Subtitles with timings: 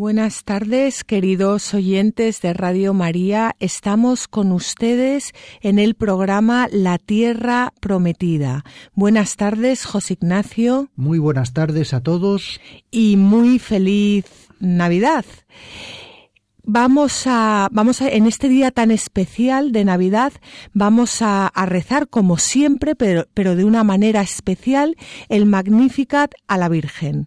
[0.00, 3.54] Buenas tardes, queridos oyentes de Radio María.
[3.58, 8.64] Estamos con ustedes en el programa La Tierra Prometida.
[8.94, 12.62] Buenas tardes, José Ignacio, Muy buenas tardes a todos.
[12.90, 14.24] y muy feliz
[14.58, 15.26] Navidad.
[16.64, 20.32] Vamos a, vamos a, en este día tan especial de Navidad,
[20.72, 24.96] vamos a, a rezar como siempre, pero, pero de una manera especial,
[25.28, 27.26] el Magnificat a la Virgen.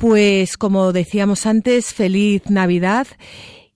[0.00, 3.06] Pues como decíamos antes, feliz Navidad.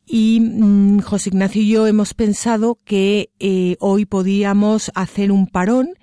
[0.06, 5.94] Y mm, José Ignacio y yo hemos pensado que eh, hoy podíamos hacer un parón,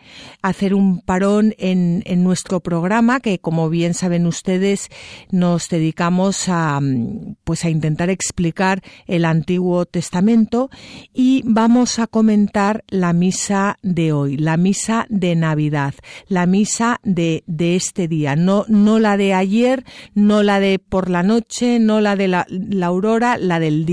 [0.42, 4.90] hacer un parón en, en nuestro programa, que como bien saben ustedes,
[5.30, 10.72] nos dedicamos a, mm, pues a intentar explicar el Antiguo Testamento
[11.14, 15.94] y vamos a comentar la misa de hoy, la misa de Navidad,
[16.28, 19.86] la misa de, de este día, no, no la de ayer,
[20.16, 23.91] no la de por la noche, no la de la, la aurora, la del día,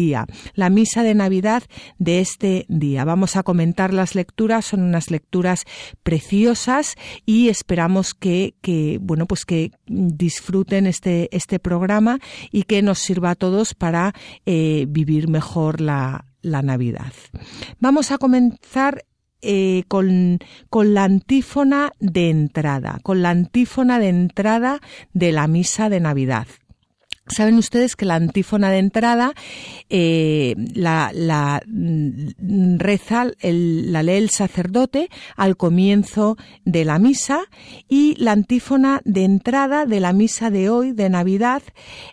[0.55, 1.63] la misa de Navidad
[1.99, 3.05] de este día.
[3.05, 5.65] Vamos a comentar las lecturas, son unas lecturas
[6.03, 8.55] preciosas y esperamos que,
[9.01, 12.19] bueno, pues que disfruten este, este programa
[12.51, 14.13] y que nos sirva a todos para
[14.47, 17.13] eh, vivir mejor la, la Navidad.
[17.81, 19.05] Vamos a comenzar
[19.41, 20.39] eh, con,
[20.69, 24.81] con la antífona de entrada, con la antífona de entrada
[25.13, 26.49] de la misa de Navidad.
[27.29, 29.35] Saben ustedes que la antífona de entrada
[29.89, 37.41] eh, la, mm, reza, la lee el sacerdote al comienzo de la misa
[37.89, 41.63] y la antífona de entrada de la misa de hoy, de Navidad,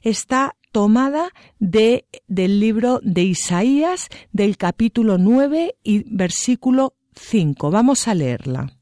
[0.01, 7.71] está tomada de, del libro de Isaías del capítulo 9 y versículo 5.
[7.71, 8.73] Vamos a leerla.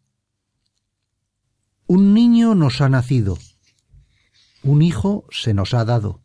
[1.85, 3.37] Un niño nos ha nacido,
[4.63, 6.22] un hijo se nos ha dado.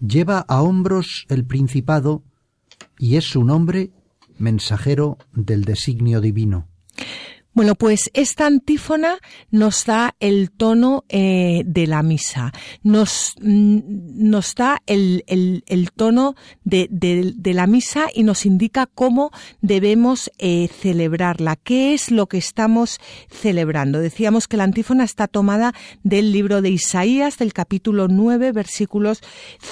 [0.00, 2.22] Lleva a hombros el principado
[2.98, 3.90] y es su nombre
[4.38, 6.68] mensajero del designio divino.
[7.54, 9.18] Bueno, pues esta antífona
[9.50, 12.52] nos da el tono eh, de la misa,
[12.84, 13.80] nos, mm,
[14.30, 20.30] nos da el, el- tono de, de- de la misa y nos indica cómo debemos
[20.38, 23.98] eh, celebrarla, qué es lo que estamos celebrando.
[23.98, 29.20] Decíamos que la antífona está tomada del libro de Isaías, del capítulo 9, versículos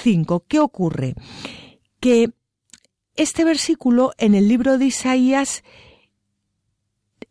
[0.03, 0.44] 5.
[0.48, 1.14] ¿Qué ocurre?
[2.00, 2.31] Que
[3.14, 5.62] este versículo en el libro de Isaías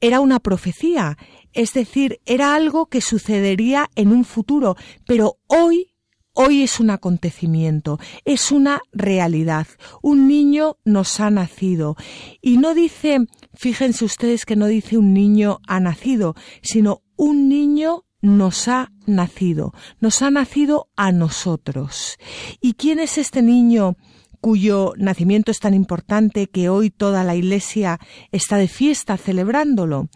[0.06, 1.18] era una profecía,
[1.54, 4.75] es decir, era algo que sucedería en un futuro,
[5.07, 5.96] pero hoy,
[6.34, 9.66] hoy es un acontecimiento, es una realidad.
[10.04, 11.96] Un niño nos ha nacido.
[12.40, 13.19] Y no dice,
[13.56, 19.74] fíjense ustedes que no dice un niño ha nacido, sino un niño nos ha nacido,
[20.00, 22.18] nos ha nacido a nosotros.
[22.62, 23.96] ¿Y quién es este niño
[24.45, 28.00] cuyo nacimiento es tan importante que hoy toda la Iglesia
[28.31, 30.07] está de fiesta celebrándolo?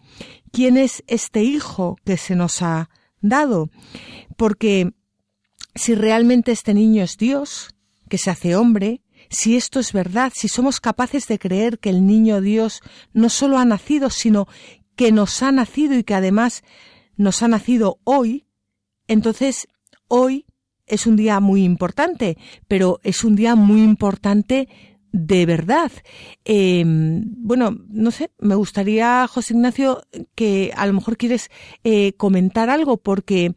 [0.52, 2.92] ¿Quién es este hijo que se nos ha
[3.22, 3.72] dado?
[4.38, 4.92] Porque
[5.74, 7.74] si realmente este niño es Dios,
[8.08, 12.06] que se hace hombre, si esto es verdad, si somos capaces de creer que el
[12.06, 12.82] niño Dios
[13.14, 14.48] no solo ha nacido, sino
[14.96, 16.62] que nos ha nacido y que además
[17.18, 18.46] nos ha nacido hoy,
[19.08, 19.68] entonces
[20.08, 20.46] hoy
[20.90, 22.38] es un día muy importante,
[22.68, 24.68] pero es un día muy importante
[25.12, 25.92] de verdad.
[26.46, 30.04] Em, bueno, no sé, me gustaría, José Ignacio,
[30.36, 31.50] que a lo mejor quieres
[31.84, 33.54] eh, comentar algo, porque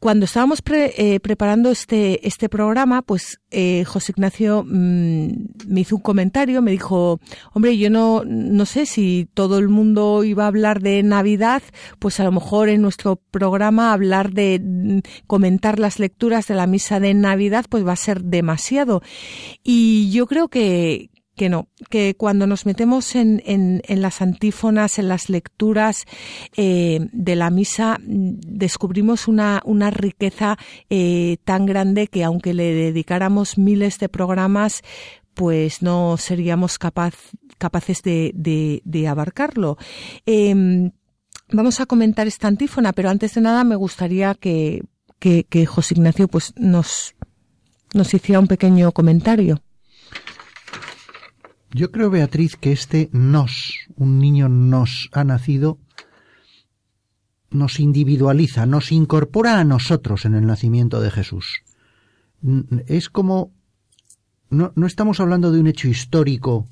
[0.00, 5.28] cuando estábamos eh, preparando este, este programa, pues eh, José Ignacio mm,
[5.66, 7.20] me hizo un comentario, me dijo,
[7.52, 11.62] hombre, yo no, no sé si todo el mundo iba a hablar de Navidad,
[11.98, 16.68] pues a lo mejor en nuestro programa hablar de mm, comentar las lecturas de la
[16.68, 19.02] misa de Navidad, pues va a ser demasiado.
[19.64, 25.08] Y yo creo que, que no, que cuando nos metemos en, en, las antífonas, en
[25.08, 26.04] las lecturas
[26.56, 30.58] eh, de la misa, descubrimos una, una riqueza
[30.90, 34.82] eh, tan grande que aunque le dedicáramos miles de programas,
[35.32, 37.14] pues no seríamos capaz,
[37.56, 38.32] capaces de,
[38.84, 39.78] de, abarcarlo.
[40.26, 40.90] Eh,
[41.52, 44.82] vamos a comentar esta antífona, pero antes de nada me gustaría que,
[45.20, 47.14] que, que José Ignacio pues nos,
[47.94, 49.62] nos hiciera un pequeño comentario.
[51.70, 55.78] Yo creo, Beatriz, que este nos, un niño nos ha nacido,
[57.50, 61.62] nos individualiza, nos incorpora a nosotros en el nacimiento de Jesús.
[62.86, 63.52] Es como,
[64.48, 66.66] no, no estamos hablando de un hecho histórico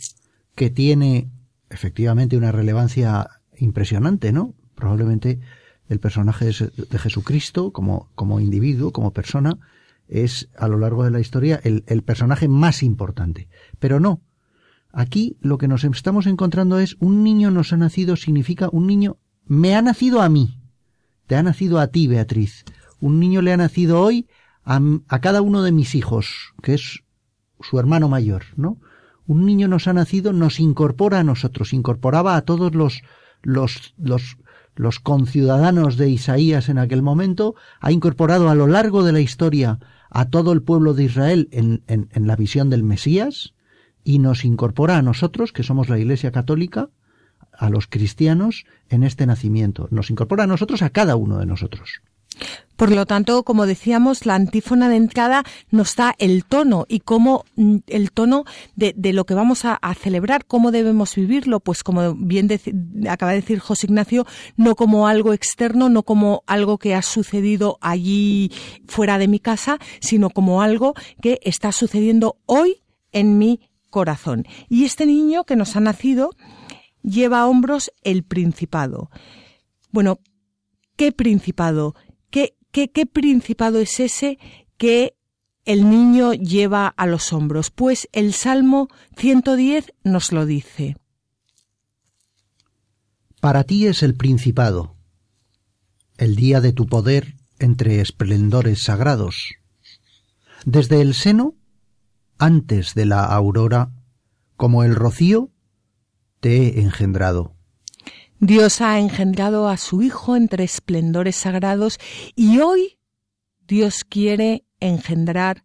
[0.54, 1.28] que tiene
[1.68, 3.28] efectivamente una relevancia
[3.58, 4.54] impresionante, ¿no?
[4.74, 5.40] Probablemente
[5.88, 9.58] el personaje de Jesucristo como, como individuo, como persona,
[10.08, 13.48] es a lo largo de la historia el, el personaje más importante.
[13.78, 14.22] Pero no,
[14.98, 19.18] Aquí lo que nos estamos encontrando es un niño nos ha nacido significa un niño
[19.44, 20.58] me ha nacido a mí.
[21.26, 22.64] Te ha nacido a ti, Beatriz.
[22.98, 24.26] Un niño le ha nacido hoy
[24.64, 24.80] a,
[25.20, 27.00] cada uno de mis hijos, que es
[27.60, 28.78] su hermano mayor, ¿no?
[29.26, 33.02] Un niño nos ha nacido, nos incorpora a nosotros, incorporaba a todos los,
[33.42, 34.38] los, los,
[34.76, 39.78] los conciudadanos de Isaías en aquel momento, ha incorporado a lo largo de la historia
[40.08, 43.52] a todo el pueblo de Israel en, en, en la visión del Mesías,
[44.06, 46.90] y nos incorpora a nosotros, que somos la Iglesia Católica,
[47.52, 49.88] a los cristianos en este nacimiento.
[49.90, 52.02] Nos incorpora a nosotros, a cada uno de nosotros.
[52.76, 55.42] Por lo tanto, como decíamos, la antífona de entrada
[55.72, 58.44] nos da el tono y cómo mm, el tono
[58.76, 62.48] de, de lo que vamos a, celebrar, cómo debemos vivirlo, pues como bien
[63.10, 64.24] acaba de decir José Ignacio,
[64.56, 68.52] no como algo externo, no como algo que ha sucedido allí
[68.86, 73.60] fuera de mi casa, sino como algo que está sucediendo hoy en mi
[73.96, 74.44] corazón.
[74.68, 76.36] Y este niño que nos ha nacido
[77.02, 79.10] lleva a hombros el principado.
[79.90, 80.18] Bueno,
[80.96, 81.94] ¿qué principado?
[82.28, 84.38] ¿Qué, qué, qué principado es ese
[84.76, 85.16] que
[85.64, 87.70] el niño lleva a los hombros?
[87.70, 90.98] Pues el Salmo 110 nos lo dice.
[93.40, 94.94] Para ti es el principado,
[96.18, 99.54] el día de tu poder entre esplendores sagrados.
[100.66, 101.54] Desde el seno
[102.38, 103.90] antes de la aurora,
[104.56, 105.50] como el rocío,
[106.40, 107.54] te he engendrado.
[108.38, 111.98] Dios ha engendrado a su Hijo entre esplendores sagrados
[112.34, 112.98] y hoy
[113.66, 115.64] Dios quiere engendrar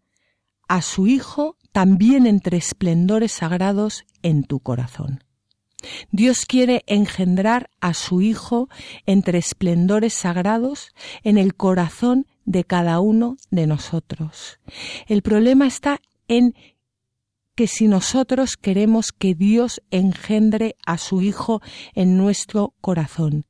[0.68, 5.24] a su Hijo también entre esplendores sagrados en tu corazón.
[6.12, 8.70] Dios quiere engendrar a su Hijo
[9.06, 14.60] entre esplendores sagrados en el corazón de cada uno de nosotros.
[15.08, 16.00] El problema está
[16.32, 16.56] en
[17.56, 21.62] que si nosotros queremos que Dios engendre a su Hijo
[21.94, 23.46] en nuestro corazón,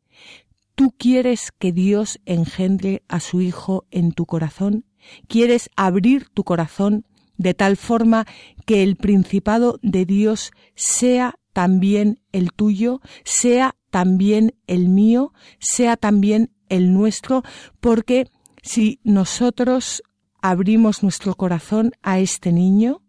[0.73, 4.85] ¿tú quieres que Dios engendre a su Hijo en tu corazón?
[5.27, 7.05] ¿Quieres abrir tu corazón
[7.37, 8.25] de tal forma
[8.65, 16.51] que el principado de Dios sea también el tuyo, sea también el mío, sea también
[16.69, 17.43] el nuestro,
[17.79, 18.27] porque
[18.63, 20.01] si nosotros
[20.41, 23.01] abrimos nuestro corazón a este niño?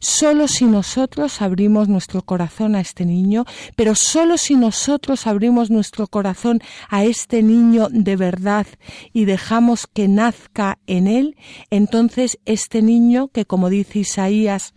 [0.00, 3.44] Solo si nosotros abrimos nuestro corazón a este niño,
[3.74, 8.66] pero solo si nosotros abrimos nuestro corazón a este niño de verdad
[9.12, 11.36] y dejamos que nazca en él,
[11.70, 14.72] entonces este niño, que como dice Isaías,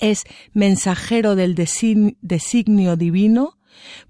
[0.00, 3.55] es mensajero del designio divino,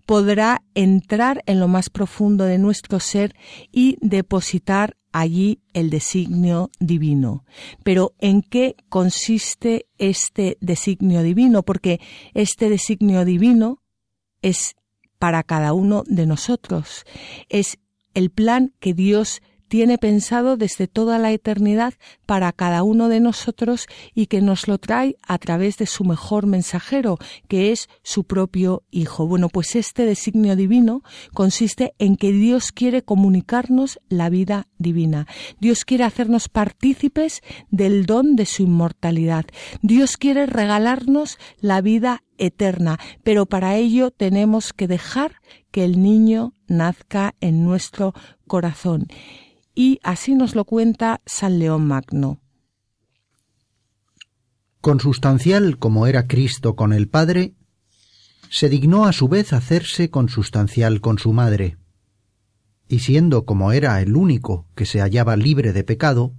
[0.07, 3.35] podrá entrar en lo más profundo de nuestro ser
[3.73, 7.45] y depositar allí el designio divino.
[7.83, 11.63] Pero ¿en qué consiste este designio divino?
[11.63, 12.01] Porque
[12.35, 13.83] este designio divino
[14.43, 14.77] es
[15.19, 17.05] para cada uno de nosotros.
[17.49, 17.79] Es
[18.15, 19.41] el plan que Dios
[19.99, 21.95] pensado desde toda la eternidad
[22.27, 26.47] para cada uno de nosotros y que nos lo trae a través de su mejor
[26.47, 27.19] mensajero,
[27.49, 29.27] que es su propio Hijo.
[29.27, 31.03] Bueno, pues este designio divino
[31.35, 35.27] consiste en que Dios quiere comunicarnos la vida divina.
[35.61, 39.45] Dios quiere hacernos partícipes del don de su inmortalidad.
[39.83, 45.41] Dios quiere regalarnos la vida eterna, pero para ello tenemos que dejar
[45.71, 48.15] que el niño nazca en nuestro
[48.47, 49.07] corazón.
[49.75, 52.41] Y así nos lo cuenta San León Magno.
[54.81, 57.55] Consustancial como era Cristo con el Padre,
[58.49, 61.77] se dignó a su vez hacerse consustancial con su madre,
[62.89, 66.35] y siendo como era el único que se hallaba libre de pecado,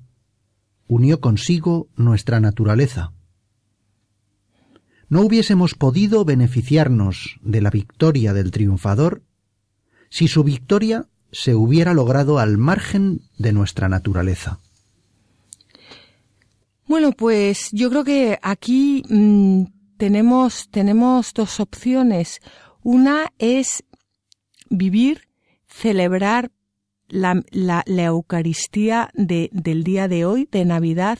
[0.87, 3.13] unió consigo nuestra naturaleza
[5.09, 9.23] no hubiésemos podido beneficiarnos de la victoria del triunfador
[10.09, 14.59] si su victoria se hubiera logrado al margen de nuestra naturaleza.
[16.87, 19.63] Bueno, pues yo creo que aquí mm,
[19.97, 22.39] tenemos, tenemos dos opciones.
[22.81, 23.83] Una es
[24.69, 25.27] vivir,
[25.67, 26.51] celebrar
[27.09, 31.19] la, la, Eucaristía de, del día de hoy, de Navidad,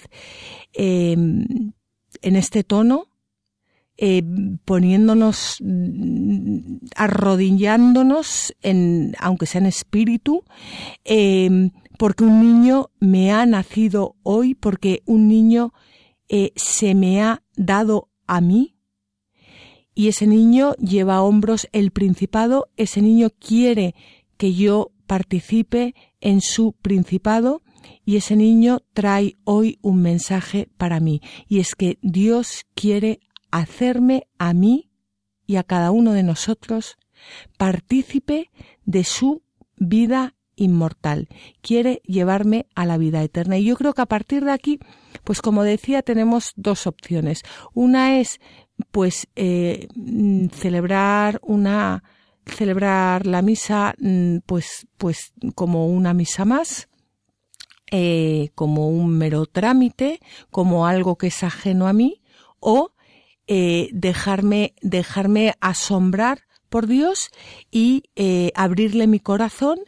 [0.73, 1.73] em,
[2.21, 3.07] en este tono,
[3.97, 4.23] eh,
[4.63, 10.43] poniéndonos, mm, arrodillándonos, en, aunque sea en espíritu,
[11.03, 15.73] em, porque un niño me ha nacido hoy, porque un niño
[16.29, 18.75] eh, se me ha dado a mí,
[19.95, 23.95] y ese niño lleva a hombros el principado, ese niño quiere
[24.37, 27.63] que yo participe en su principado,
[28.05, 34.27] y ese niño trae hoy un mensaje para mí, y es que Dios quiere hacerme
[34.37, 34.91] a mí
[35.45, 36.97] y a cada uno de nosotros
[37.57, 38.51] partícipe
[38.85, 39.41] de su
[39.77, 41.29] vida inmortal.
[41.61, 43.57] Quiere llevarme a la vida eterna.
[43.57, 44.79] Y yo creo que a partir de aquí,
[45.23, 47.43] pues como decía, tenemos dos opciones.
[47.73, 48.39] Una es,
[48.91, 52.03] pues, eh, mm, celebrar una,
[52.45, 56.89] celebrar la misa, mm, pues, pues como una misa más,
[57.91, 60.19] eh, como un mero trámite,
[60.51, 62.21] como algo que es ajeno a mí,
[62.59, 62.91] o
[63.47, 67.29] eh, dejarme, dejarme asombrar por Dios
[67.71, 69.79] y eh, abrirle mi corazón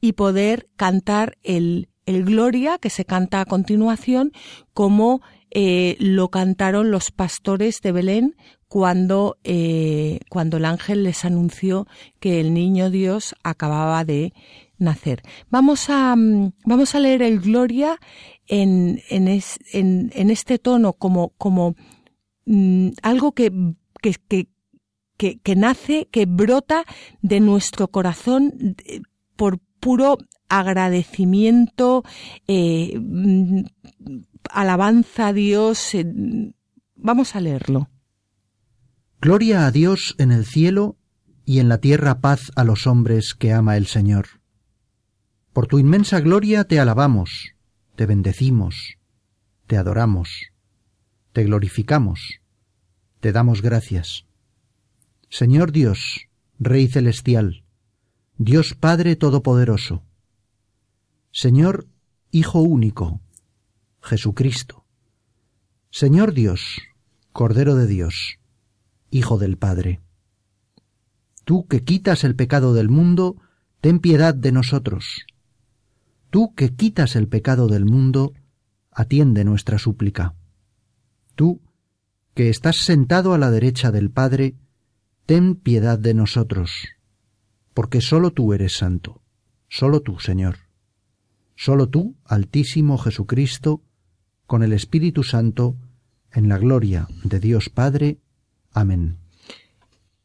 [0.00, 4.32] y poder cantar el, el Gloria que se canta a continuación
[4.72, 5.20] como
[5.50, 8.36] eh, lo cantaron los pastores de Belén
[8.68, 9.38] cuando,
[10.28, 11.86] cuando el ángel les anunció
[12.20, 14.34] que el niño Dios acababa de
[14.78, 15.22] nacer.
[15.50, 17.98] Vamos a, mm, vamos a leer el Gloria
[18.46, 21.74] en, en, en, en este tono como, como
[22.50, 23.52] Mm, algo que,
[24.00, 24.48] que,
[25.18, 26.84] que, que, nace, que brota
[27.20, 28.74] de nuestro corazón
[29.36, 30.16] por puro
[30.48, 32.04] agradecimiento,
[32.46, 33.64] eh, mm,
[34.50, 35.94] alabanza a Dios.
[35.94, 36.06] Eh,
[36.96, 37.90] vamos a leerlo.
[39.20, 40.96] Gloria a Dios en el cielo
[41.44, 44.40] y en la tierra paz a los hombres que ama el Señor.
[45.52, 47.52] Por tu inmensa gloria te alabamos,
[47.94, 48.96] te bendecimos,
[49.66, 50.52] te adoramos
[51.38, 52.40] te glorificamos,
[53.20, 54.26] te damos gracias.
[55.30, 56.26] Señor Dios,
[56.58, 57.62] Rey Celestial,
[58.38, 60.02] Dios Padre Todopoderoso,
[61.30, 61.86] Señor
[62.32, 63.20] Hijo Único,
[64.02, 64.84] Jesucristo,
[65.90, 66.80] Señor Dios,
[67.32, 68.40] Cordero de Dios,
[69.12, 70.00] Hijo del Padre.
[71.44, 73.36] Tú que quitas el pecado del mundo,
[73.80, 75.24] ten piedad de nosotros.
[76.30, 78.32] Tú que quitas el pecado del mundo,
[78.90, 80.34] atiende nuestra súplica.
[81.38, 81.60] Tú,
[82.34, 84.56] que estás sentado a la derecha del Padre,
[85.24, 86.88] ten piedad de nosotros,
[87.74, 89.22] porque sólo tú eres santo,
[89.68, 90.56] sólo tú, Señor.
[91.54, 93.82] Sólo tú, Altísimo Jesucristo,
[94.48, 95.76] con el Espíritu Santo,
[96.32, 98.18] en la gloria de Dios Padre.
[98.72, 99.18] Amén.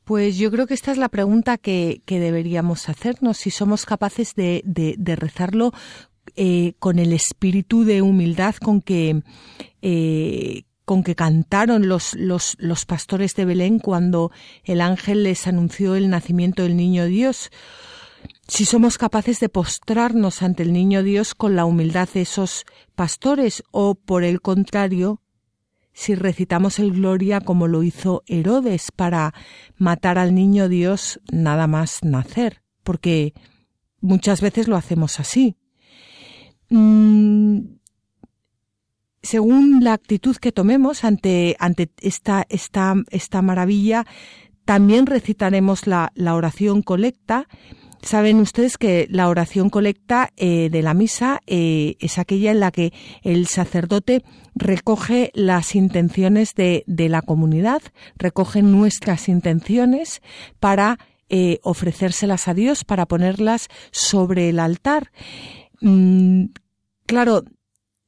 [0.05, 4.96] Pues yo creo que esta es la pregunta que, deberíamos hacernos, si somos capaces de,
[5.20, 5.74] rezarlo
[6.36, 9.22] eh, con el espíritu de humildad con que,
[9.84, 14.31] eh, con que cantaron los, los, pastores de Belén cuando
[14.63, 17.49] el ángel les anunció el nacimiento del niño Dios.
[18.47, 23.63] Si somos capaces de postrarnos ante el niño Dios con la humildad de esos pastores
[23.71, 25.21] o, por el contrario,
[25.93, 29.33] si recitamos el Gloria como lo hizo Herodes para
[29.77, 33.33] matar al niño Dios nada más nacer, porque
[34.01, 35.55] muchas veces lo hacemos así.
[36.69, 37.59] Mm,
[39.23, 44.05] según la actitud que tomemos ante, ante esta, esta, esta maravilla,
[44.65, 47.47] también recitaremos la, la oración colecta
[48.03, 52.69] Saben ustedes que la oración colecta eh, de la misa eh, es aquella en la
[52.69, 54.25] que el sacerdote
[54.55, 57.81] recoge las intenciones de, la comunidad,
[58.17, 60.21] recoge nuestras intenciones
[60.59, 60.99] para
[61.29, 65.11] eh, ofrecérselas a Dios, para ponerlas sobre el altar.
[65.79, 66.47] Mm,
[67.05, 67.45] claro,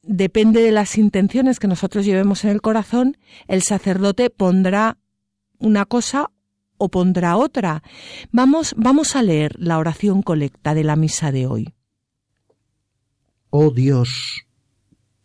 [0.06, 3.16] depende de las intenciones que nosotros llevemos en el corazón,
[3.48, 4.98] el sacerdote pondrá
[5.58, 6.30] una cosa
[6.78, 7.82] o pondrá otra.
[8.32, 11.74] Vamos, vamos a leer la oración colecta de la misa de hoy.
[13.50, 14.46] Oh Dios,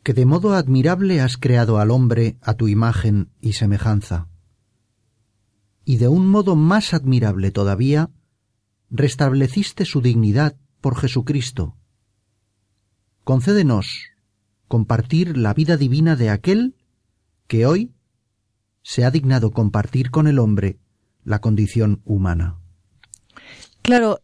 [0.04, 4.28] que de modo admirable has creado al hombre a tu imagen y semejanza,
[5.84, 8.12] y de un modo más admirable todavía,
[8.90, 11.76] restableciste su dignidad por Jesucristo.
[13.24, 14.11] Concédenos
[14.72, 16.76] compartir la vida divina de aquel
[17.48, 17.92] que hoy
[18.84, 20.78] se ha dignado compartir con el hombre
[21.26, 22.56] la condición humana.
[23.82, 24.22] Claro,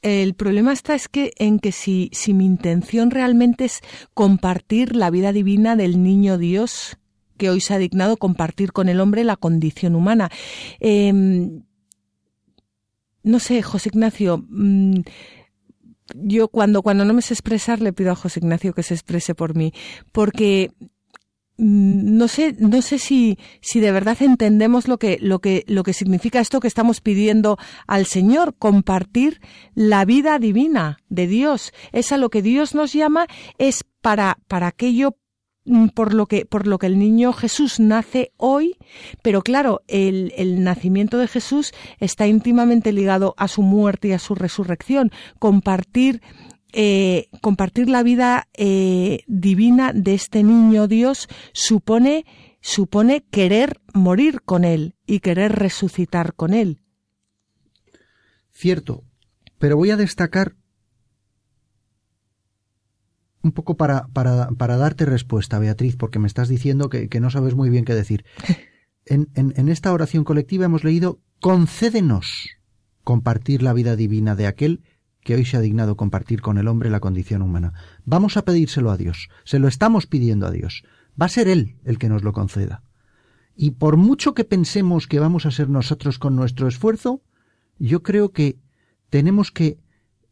[0.00, 3.80] el problema está es que en que si, si mi intención realmente es
[4.14, 6.96] compartir la vida divina del niño Dios,
[7.36, 10.30] que hoy se ha dignado compartir con el hombre la condición humana.
[10.78, 11.64] Em,
[13.24, 15.00] no sé, José Ignacio, mm,
[16.14, 19.34] yo cuando, cuando no me sé expresar le pido a José Ignacio que se exprese
[19.34, 19.72] por mí,
[20.12, 20.70] porque
[21.60, 25.82] Mm, no sé, no sé si, si de verdad entendemos lo que, lo que, lo
[25.82, 29.42] que significa esto que estamos pidiendo al Señor, compartir
[29.74, 31.74] la vida divina de Dios.
[31.92, 33.26] Es a lo que Dios nos llama,
[33.58, 35.18] es para, para aquello
[35.94, 38.76] por lo que, por lo que el niño Jesús nace hoy,
[39.22, 44.18] pero claro, el, el nacimiento de Jesús está íntimamente ligado a su muerte y a
[44.18, 45.10] su resurrección.
[45.38, 46.22] Compartir
[46.72, 52.24] eh, compartir la vida eh, divina de este niño Dios supone,
[52.60, 56.78] supone querer morir con él y querer resucitar con él.
[58.52, 59.02] Cierto,
[59.58, 60.54] pero voy a destacar
[63.42, 67.54] un poco para, para, para darte respuesta, Beatriz, porque me estás diciendo que, no sabes
[67.54, 68.24] muy bien qué decir.
[69.06, 72.50] En, en, en esta oración colectiva hemos leído concédenos
[73.02, 74.82] compartir la vida divina de aquel
[75.22, 77.72] que hoy se ha dignado compartir con el hombre la condición humana.
[78.04, 80.84] Vamos a pedírselo a Dios, se lo estamos pidiendo a Dios.
[81.20, 82.82] Va a ser Él el que nos lo conceda.
[83.56, 87.22] Y por mucho que pensemos que vamos a ser nosotros con nuestro esfuerzo,
[87.78, 88.58] yo creo que
[89.10, 89.78] tenemos que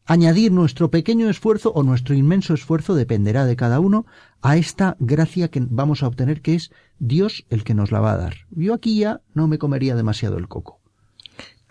[0.09, 4.07] añadir nuestro pequeño esfuerzo o nuestro inmenso esfuerzo, dependerá de cada uno,
[4.41, 8.13] a esta gracia que vamos a obtener, que es Dios el que nos la va
[8.13, 8.35] a dar.
[8.49, 10.79] Yo aquí ya no me comería demasiado el coco.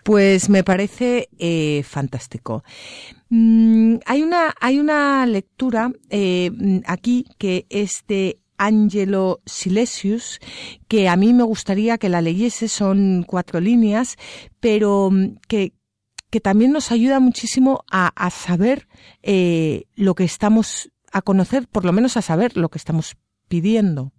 [0.03, 2.63] Pues me parece eh, fantástico.
[3.27, 10.39] Mm, hay, una, hay una lectura eh, aquí que es de Angelo Silesius,
[10.87, 14.15] que a mí me gustaría que la leyese, son cuatro líneas,
[14.61, 15.73] pero mm, que,
[16.29, 18.87] que también nos ayuda muchísimo a, saber
[19.23, 24.13] eh, lo que estamos, a conocer, por lo menos a saber lo que estamos pidiendo.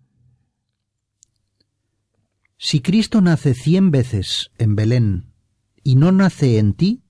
[2.58, 5.32] Si Cristo nace cien veces en Belén
[5.82, 7.02] y no nace en ti,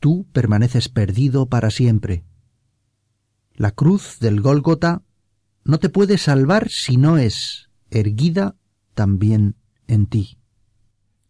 [0.00, 2.24] tú permaneces perdido para siempre.
[3.54, 5.02] La cruz del Gólgota
[5.64, 8.56] no te puede salvar si no es erguida
[8.94, 9.56] también
[9.86, 10.38] en ti.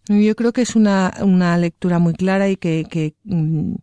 [0.08, 3.74] Yo creo que es una, una lectura muy clara y que, mm,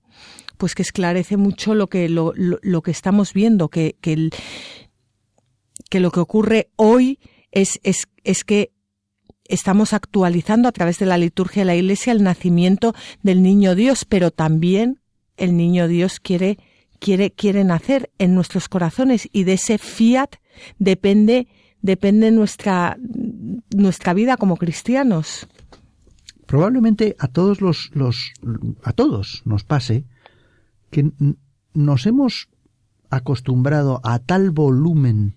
[0.57, 4.29] pues que esclarece mucho lo que, lo, lo, que estamos viendo, que, que,
[5.89, 7.19] que lo que ocurre hoy
[7.51, 8.71] es, es, es que
[9.47, 14.05] estamos actualizando a través de la liturgia de la Iglesia el nacimiento del niño Dios,
[14.05, 14.99] pero también
[15.37, 16.57] el niño Dios quiere
[16.99, 20.35] quiere quiere nacer en nuestros corazones y de ese fiat
[20.79, 21.47] depende
[21.81, 22.97] depende nuestra
[23.75, 25.47] nuestra vida como cristianos.
[26.55, 28.31] Probablemente a todos los, los
[28.81, 30.05] a todos nos pase
[30.89, 31.11] que
[31.73, 32.47] nos hemos
[33.09, 35.35] acostumbrado a tal volumen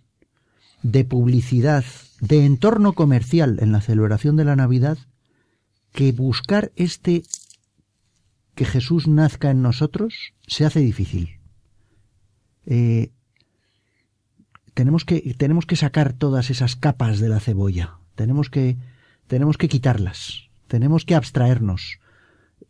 [0.84, 1.84] de publicidad
[2.20, 4.96] de entorno comercial en la celebración de la Navidad
[5.90, 7.24] que buscar este
[8.54, 11.40] que Jesús nazca en nosotros se hace difícil.
[12.64, 13.10] Eh,
[14.72, 18.76] tenemos, que, tenemos que sacar todas esas capas de la cebolla, tenemos que,
[19.26, 21.98] tenemos que quitarlas, tenemos que abstraernos,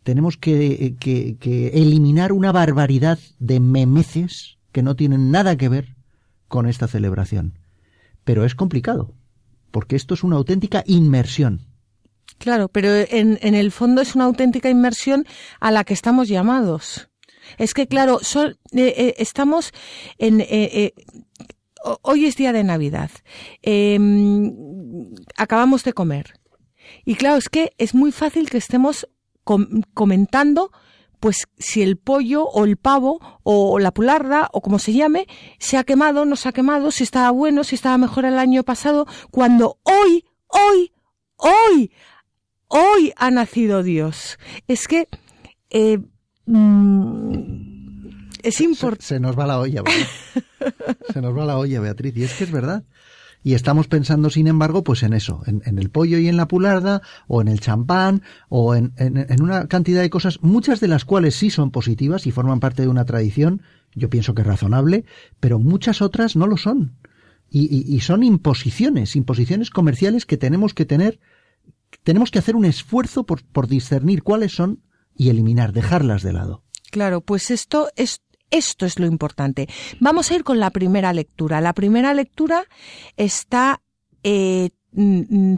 [0.02, 5.96] tenemos que, que, que eliminar una barbaridad de memeces que no tienen nada que ver
[6.46, 7.58] con esta celebración.
[8.24, 9.14] Pero es complicado,
[9.70, 11.66] porque esto es una auténtica inmersión.
[12.38, 15.26] Claro, pero en, en el fondo es una auténtica inmersión
[15.60, 17.08] a la que estamos llamados.
[17.56, 19.72] Es que, claro, eh, eh, estamos
[20.18, 20.40] en...
[20.42, 20.92] Eh,
[22.02, 23.10] hoy es día de Navidad.
[23.62, 24.52] Em,
[25.36, 26.34] acabamos de comer.
[27.04, 29.08] Y claro, es que es muy fácil que estemos
[29.94, 30.70] comentando
[31.20, 35.26] pues si el pollo o el pavo o la pularda o como se llame
[35.58, 38.62] se ha quemado, no se ha quemado, si estaba bueno, si estaba mejor el año
[38.62, 40.92] pasado, cuando hoy, hoy,
[41.36, 41.90] hoy,
[42.68, 44.38] hoy ha nacido Dios.
[44.68, 45.08] Es que
[45.70, 45.98] eh,
[46.46, 49.04] mm, es importante.
[49.04, 49.82] Se, nos va la olla,
[51.12, 52.84] se nos va la olla, Beatriz, y es que es verdad.
[53.42, 57.02] Y estamos pensando, sin embargo, pues en eso, en, el pollo y en la pularda,
[57.28, 61.36] o en el champán, o en, en, una cantidad de cosas, muchas de las cuales
[61.36, 63.62] sí son positivas y forman parte de una tradición,
[63.94, 65.04] yo pienso que es razonable,
[65.40, 66.96] pero muchas otras no lo son.
[67.50, 71.18] Y, y son imposiciones, imposiciones comerciales que tenemos que tener,
[72.02, 74.82] tenemos que hacer un esfuerzo por, por discernir cuáles son
[75.16, 76.62] y eliminar, dejarlas de lado.
[76.90, 79.68] Claro, pues esto es esto es lo importante.
[80.00, 81.60] Vamos a ir con la primera lectura.
[81.60, 82.64] La primera lectura
[83.16, 83.80] está
[84.22, 84.70] eh,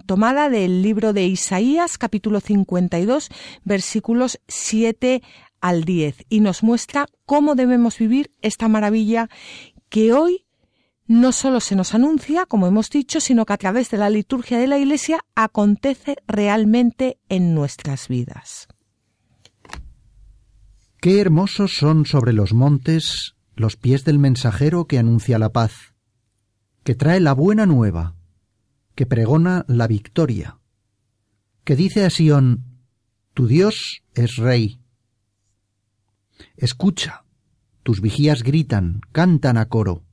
[0.07, 3.29] tomada del libro de Isaías, capítulo 52,
[3.65, 5.23] versículos 7
[5.61, 9.29] al 10, y nos muestra cómo debemos vivir esta maravilla
[9.89, 10.47] que hoy
[11.07, 14.59] no solo se nos anuncia, como hemos dicho, sino que a través de la liturgia
[14.59, 18.69] de la Iglesia acontece realmente en nuestras vidas.
[21.01, 25.95] Qué hermosos son sobre los montes los pies del mensajero que anuncia la paz,
[26.85, 28.17] que trae la buena nueva,
[28.95, 30.59] que pregona la victoria,
[31.65, 32.65] que dice a Sión,
[33.33, 34.83] Tu Dios es rey.
[36.57, 37.25] Escucha,
[37.83, 40.05] tus vigías gritan, cantan a coro,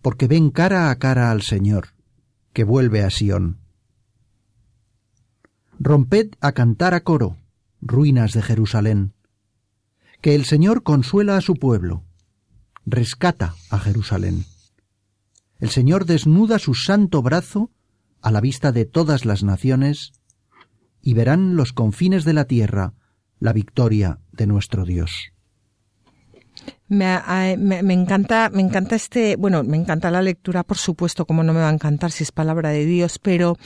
[0.00, 1.88] porque ven cara a cara al Señor,
[2.54, 3.58] que vuelve a Sión.
[5.78, 7.36] Romped a cantar a coro,
[7.82, 9.12] ruinas de Jerusalén
[10.20, 12.04] que el Señor consuela a su pueblo,
[12.84, 14.44] rescata a Jerusalén.
[15.58, 17.70] El Señor desnuda su santo brazo
[18.20, 20.12] a la vista de todas las naciones,
[21.00, 22.94] y verán los confines de la tierra
[23.38, 25.32] la victoria de nuestro Dios.
[26.88, 31.52] Me, me, encanta, me encanta este, bueno, me encanta la lectura, por supuesto, como no
[31.52, 33.56] me va a encantar si es palabra de Dios, pero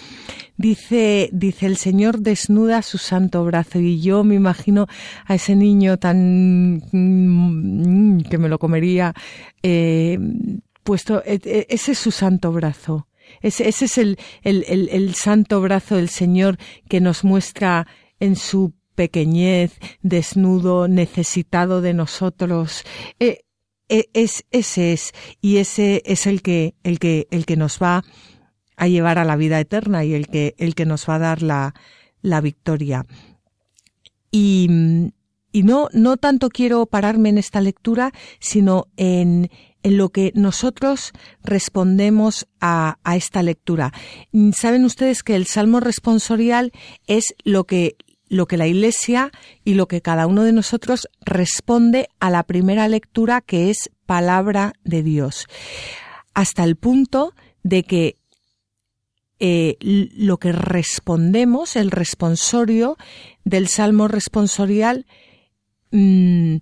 [0.56, 4.87] dice, dice el Señor desnuda su santo brazo y yo me imagino
[5.26, 9.12] a ese niño tan mm, que me lo comería,
[9.62, 10.18] eh,
[10.83, 13.06] puesto, e, e, ese es su santo brazo.
[13.42, 16.56] Ese, ese es el, el, el santo brazo del Señor
[16.88, 17.87] que nos muestra
[18.18, 22.85] en su pequeñez, desnudo, necesitado de nosotros.
[23.18, 23.40] Eh,
[23.88, 28.05] eh, es, ese es, y ese es el que, el que, el que nos va
[28.76, 31.42] a llevar a la vida eterna y el que, el que nos va a dar
[31.42, 31.74] la,
[32.22, 33.05] la victoria.
[34.31, 34.68] Y,
[35.53, 39.50] y no, no tanto quiero pararme en esta lectura, sino en,
[39.83, 43.92] en lo que nosotros respondemos a, a, esta lectura.
[44.53, 46.72] Saben ustedes que el salmo responsorial
[47.07, 47.96] es lo que
[48.30, 49.30] lo que la Iglesia
[49.64, 54.72] y lo que cada uno de nosotros responde a la primera lectura que es palabra
[54.84, 55.46] de Dios.
[56.32, 58.16] Hasta el punto de que
[59.40, 62.96] eh, lo que respondemos, el responsorio
[63.44, 65.06] del Salmo responsorial,
[65.90, 66.56] mm,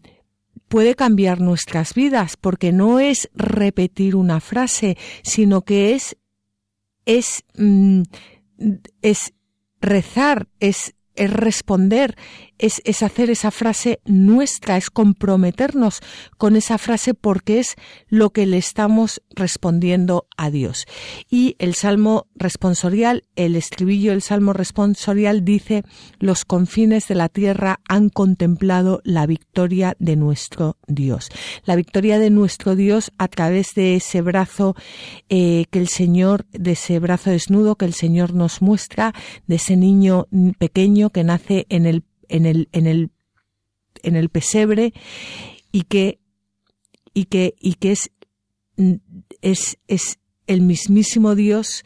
[0.69, 6.17] puede cambiar nuestras vidas, porque no es repetir una frase, sino que es,
[7.05, 8.03] es, mm,
[9.03, 9.35] es
[9.81, 12.17] rezar, es es responder,
[12.59, 16.01] es, es, hacer esa frase nuestra, es comprometernos
[16.37, 17.77] con esa frase porque es
[18.09, 20.87] lo que le estamos respondiendo a Dios.
[21.31, 25.85] Y el Salmo responsorial, el estribillo del Salmo responsorial dice,
[26.19, 31.29] los confines de la tierra han contemplado la victoria de nuestro Dios.
[31.65, 34.75] La victoria de nuestro Dios a través de ese brazo
[35.29, 39.15] eh, que el Señor, de ese brazo desnudo que el Señor nos muestra,
[39.47, 40.27] de ese niño
[40.59, 43.11] pequeño que nace en el, en el, en el,
[44.03, 44.93] en el pesebre
[45.73, 46.21] y que,
[47.15, 48.11] y que, y que es,
[49.87, 51.83] es, el mismísimo Dios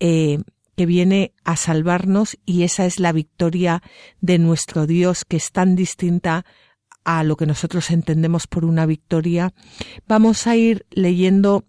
[0.00, 0.38] eh,
[0.76, 3.82] que viene a salvarnos y esa es la victoria
[4.20, 6.44] de nuestro Dios que es tan distinta
[7.04, 9.54] a lo que nosotros entendemos por una victoria.
[10.06, 11.64] Vamos a ir leyendo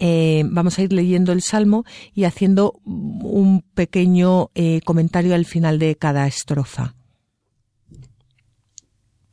[0.00, 1.84] eh, vamos a ir leyendo el Salmo
[2.14, 6.94] y haciendo un pequeño eh, comentario al final de cada estrofa.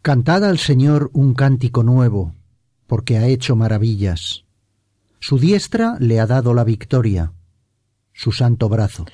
[0.03, 2.33] Cantad al Señor un cántico nuevo,
[2.87, 4.45] porque ha hecho maravillas.
[5.19, 7.33] Su diestra le ha dado la victoria,
[8.11, 9.05] su santo brazo.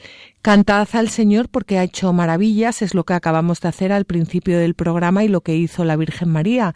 [0.48, 4.58] Cantad al Señor porque ha hecho maravillas, es lo que acabamos de hacer al principio
[4.58, 6.74] del programa y lo que hizo la Virgen María,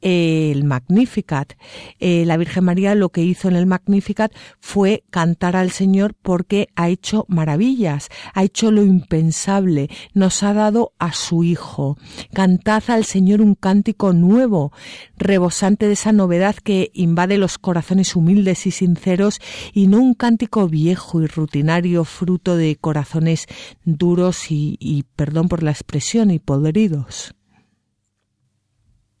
[0.00, 1.52] el Magnificat.
[2.00, 6.66] Eh, la Virgen María lo que hizo en el Magnificat fue cantar al Señor porque
[6.74, 11.98] ha hecho maravillas, ha hecho lo impensable, nos ha dado a su Hijo.
[12.34, 14.72] Cantad al Señor un cántico nuevo,
[15.16, 19.38] rebosante de esa novedad que invade los corazones humildes y sinceros
[19.72, 22.74] y no un cántico viejo y rutinario fruto de
[23.12, 23.46] corazones
[23.84, 27.34] duros y, perdón por la expresión, y podridos.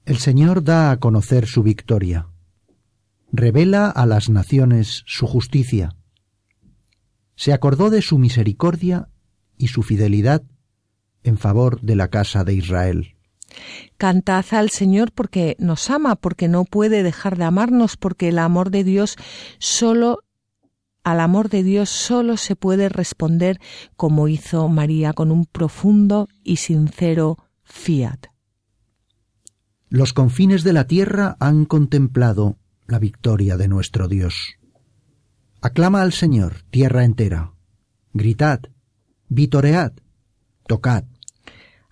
[0.04, 2.26] El Señor da a conocer su victoria,
[3.30, 5.96] revela a las naciones su justicia,
[7.36, 9.08] se acordó de su misericordia
[9.56, 10.42] y su fidelidad
[11.22, 13.16] en favor de la casa de Israel.
[13.96, 18.70] Cantad al Señor porque nos ama, porque no puede dejar de amarnos, porque el amor
[18.70, 19.16] de Dios
[19.58, 20.24] solo
[21.04, 23.60] al amor de Dios solo se puede responder
[23.96, 28.26] como hizo María con un profundo y sincero fiat.
[29.88, 34.56] Los confines de la tierra han contemplado la victoria de nuestro Dios.
[35.60, 37.52] Aclama al Señor, tierra entera.
[38.12, 38.60] Gritad,
[39.28, 39.92] vitoread,
[40.66, 41.04] tocad.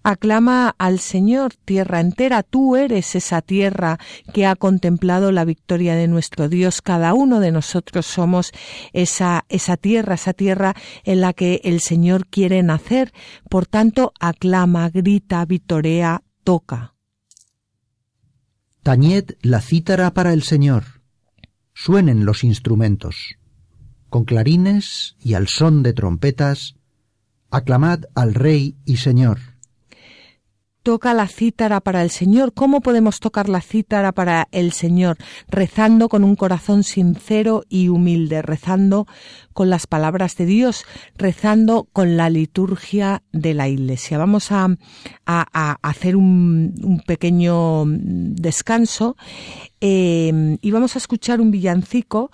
[0.03, 3.99] Aclama al Señor, tierra entera, tú eres esa tierra
[4.33, 6.81] que ha contemplado la victoria de nuestro Dios.
[6.81, 8.53] Cada uno de nosotros somos
[8.95, 13.13] esa, esa tierra, esa tierra en la que el Señor quiere nacer.
[13.51, 16.95] Por tanto, aclama, grita, vitorea, toca.
[18.83, 21.03] Tañed la cítara para el Señor.
[21.75, 23.37] Suenen los instrumentos.
[24.09, 26.77] Con clarines y al son de trompetas,
[27.51, 29.50] aclamad al Rey y Señor
[30.83, 32.53] toca la cítara para el Señor.
[32.53, 35.19] ¿Cómo podemos tocar la cítara para el Señor?
[35.49, 39.07] Rezando con un corazón sincero y humilde, rezando
[39.53, 40.85] con las palabras de Dios,
[41.17, 44.19] rezando con la liturgia de la Iglesia.
[44.19, 44.69] Vamos a,
[45.27, 49.17] hacer un, pequeño descanso
[49.81, 52.31] eh, y vamos a escuchar un villancico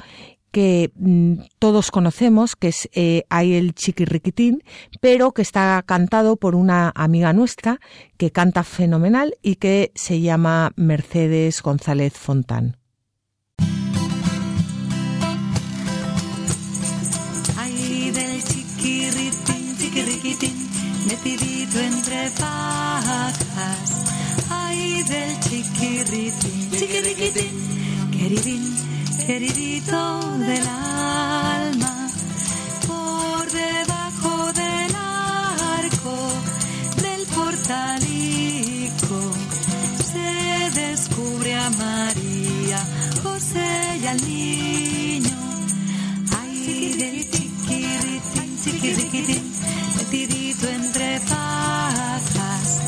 [0.51, 4.63] que mm, todos conocemos, que es eh, Hay el chiquirriquitín,
[5.01, 7.81] pero que está cantado por una amiga nuestra
[8.17, 12.77] que canta fenomenal y que se llama Mercedes González Fontán.
[17.59, 20.69] Ay del chiquirritín, chiquirriquitín,
[21.07, 23.39] metidito entre pajas.
[24.49, 28.97] Ay del chiquirritín, chiquirriquitín, queridín
[29.27, 32.09] queridito del alma,
[32.87, 36.17] por debajo del arco
[37.03, 39.19] del portalico
[40.13, 42.79] se descubre a María,
[43.25, 45.37] José y al niño.
[46.39, 49.53] Ay, del chiquiritín, chiquiritín,
[49.97, 52.79] metidito entre pajas.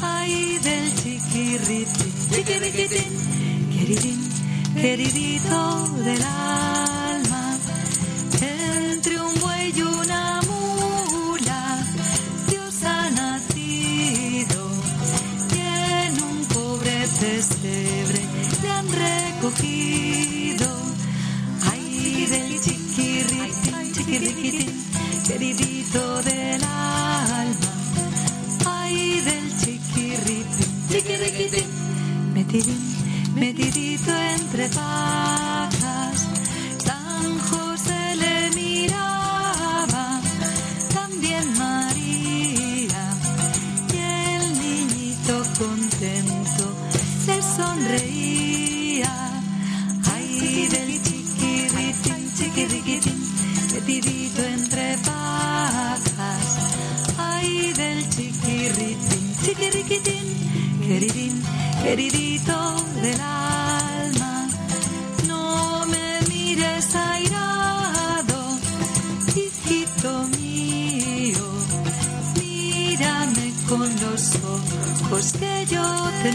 [0.00, 4.29] Ay, del chiquiritín, chiquiritín, queridín
[4.80, 7.58] queridito del alma,
[8.40, 11.84] entre un buey y una mula,
[12.48, 14.70] Dios ha nacido
[15.54, 18.20] y en un pobre pesebre
[18.62, 20.66] le han recogido.
[21.70, 24.72] Ay, del chiquirritín, chiquirriquitín,
[25.26, 27.70] queridito del alma,
[28.66, 31.66] ay, del chiquirritín, chiquirriquitín,
[32.32, 32.99] metidín
[33.40, 36.28] metidito entre pajas.
[36.84, 40.20] San José le miraba,
[40.94, 43.02] también María,
[43.94, 46.64] y el niñito contento
[47.24, 49.14] se sonreía.
[50.12, 53.20] Ay, del chiquirritín, chiquirriquitín,
[53.72, 56.46] metidito entre pajas.
[57.16, 60.24] Ay, del chiquirritín, chiquirriquitín,
[60.86, 61.42] queridín,
[61.82, 64.48] queridito del alma.
[65.26, 68.58] No me mires airado,
[69.34, 71.46] hijito mío.
[72.38, 76.32] Mírame con los ojos que yo te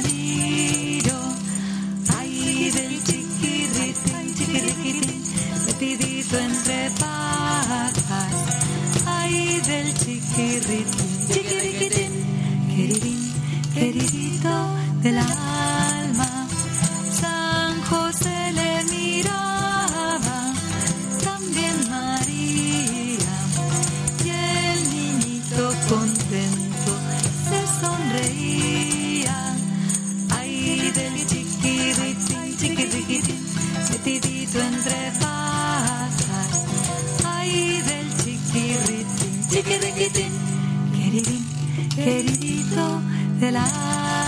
[42.05, 43.01] querido
[43.39, 44.24] del alma.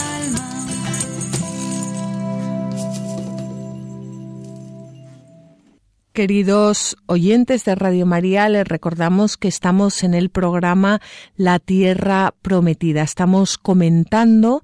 [6.17, 10.99] Queridos oyentes de Radio María, les recordamos que estamos en el programa
[11.35, 13.03] La Tierra Prometida.
[13.03, 14.63] Estamos comentando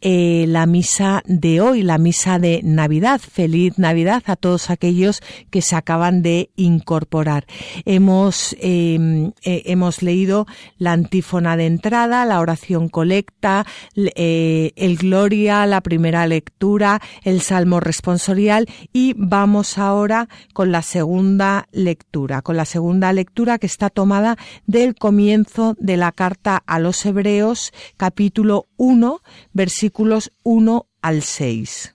[0.00, 3.20] eh, la misa de hoy, la misa de Navidad.
[3.20, 7.46] Feliz Navidad a todos aquellos que se acaban de incorporar.
[7.84, 10.46] Hemos, em, eh, hemos leído
[10.78, 17.80] la antífona de entrada, la oración colecta, eh, el Gloria, la primera lectura, el Salmo
[17.80, 24.36] responsorial y vamos ahora con la segunda lectura, con la segunda lectura que está tomada
[24.66, 29.22] del comienzo de la carta a los Hebreos, capítulo 1,
[29.54, 31.94] versículos 1 al 6.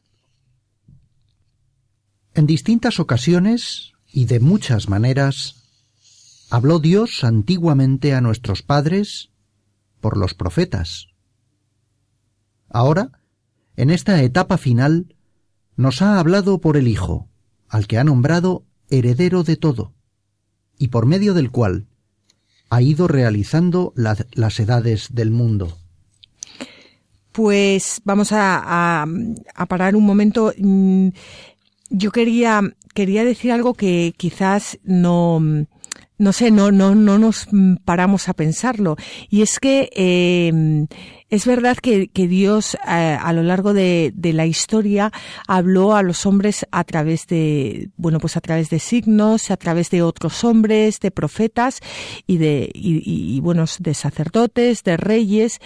[2.33, 5.63] En distintas ocasiones y de muchas maneras,
[6.49, 9.29] habló Dios antiguamente a nuestros padres
[10.01, 11.09] por los profetas.
[12.67, 13.11] Ahora,
[13.75, 15.15] en esta etapa final,
[15.75, 17.29] nos ha hablado por el Hijo,
[17.69, 19.93] al que ha nombrado heredero de todo,
[20.77, 21.87] y por medio del cual
[22.69, 25.77] ha ido realizando las edades del mundo.
[27.31, 29.05] Pues vamos a,
[29.69, 30.53] parar un momento.
[30.57, 31.09] Mm,
[31.89, 32.61] yo quería,
[32.93, 35.39] quería decir algo que quizás no,
[36.17, 37.47] no sé, no, no, no nos
[37.85, 38.97] paramos a pensarlo.
[39.29, 40.87] Y es que eh,
[41.29, 42.79] es verdad que, que Dios eh,
[43.19, 45.11] a lo largo de, de, la historia
[45.47, 49.89] habló a los hombres a través de, bueno, pues a través de signos, a través
[49.89, 51.79] de otros hombres, de profetas
[52.25, 53.01] y de, y,
[53.35, 55.59] y, bueno, de sacerdotes, de reyes,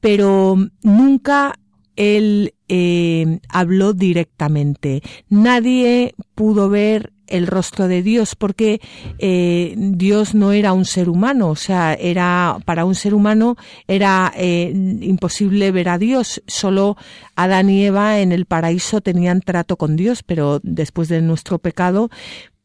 [0.00, 1.54] pero nunca
[1.96, 5.02] él eh, habló directamente.
[5.28, 8.80] Nadie pudo ver el rostro de Dios, porque
[9.18, 13.56] eh, Dios no era un ser humano, o sea, era para un ser humano
[13.86, 16.42] era eh, imposible ver a Dios.
[16.46, 16.96] Solo
[17.36, 22.10] Adán y Eva en el paraíso tenían trato con Dios, pero después de nuestro pecado,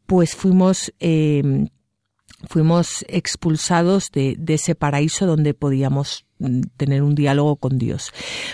[0.06, 1.68] pues fuimos eh,
[2.48, 6.26] fuimos expulsados de, ese paraíso donde podíamos
[6.78, 8.12] tener un diálogo con Dios.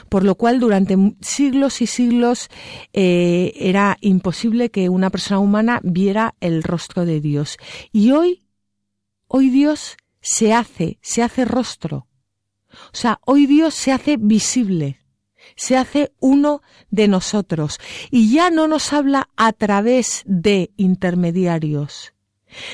[0.10, 2.50] Por lo cual, durante siglos y siglos
[2.93, 7.58] eh, era imposible que una persona humana viera el rostro de Dios.
[7.91, 8.43] Y hoy,
[9.28, 12.08] hoy Dios se hace, se hace rostro.
[12.71, 15.00] O sea, hoy Dios se hace visible
[15.56, 17.80] se hace uno de nosotros
[18.12, 22.13] y ya no nos habla a través de intermediarios,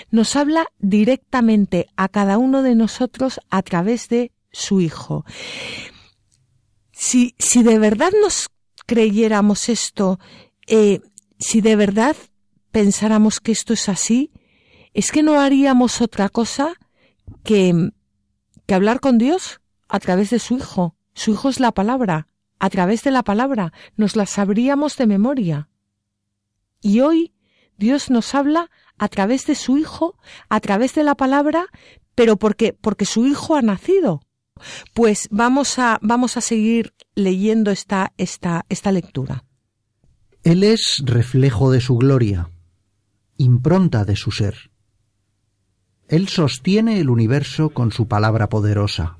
[0.09, 5.25] nos habla directamente a cada uno de nosotros a través de su Hijo.
[6.91, 8.49] Si, si de verdad nos
[8.85, 10.19] creyéramos esto,
[10.67, 11.01] eh,
[11.39, 12.15] si de verdad
[12.71, 14.31] pensáramos que esto es así,
[14.93, 16.73] es que no haríamos otra cosa
[17.43, 17.91] que,
[18.65, 20.95] que hablar con Dios a través de su Hijo.
[21.13, 22.27] Su Hijo es la palabra.
[22.59, 25.69] A través de la palabra nos la sabríamos de memoria.
[26.81, 27.33] Y hoy
[27.77, 30.15] Dios nos habla a través de su Hijo,
[30.49, 31.65] a través de la palabra,
[32.13, 34.21] pero porque, porque su Hijo ha nacido.
[34.93, 39.43] Pues vamos a, vamos a seguir leyendo esta, esta, esta lectura.
[40.43, 42.49] Él es reflejo de su gloria,
[43.37, 44.71] impronta de su ser.
[46.07, 49.17] Él sostiene el universo con su palabra poderosa.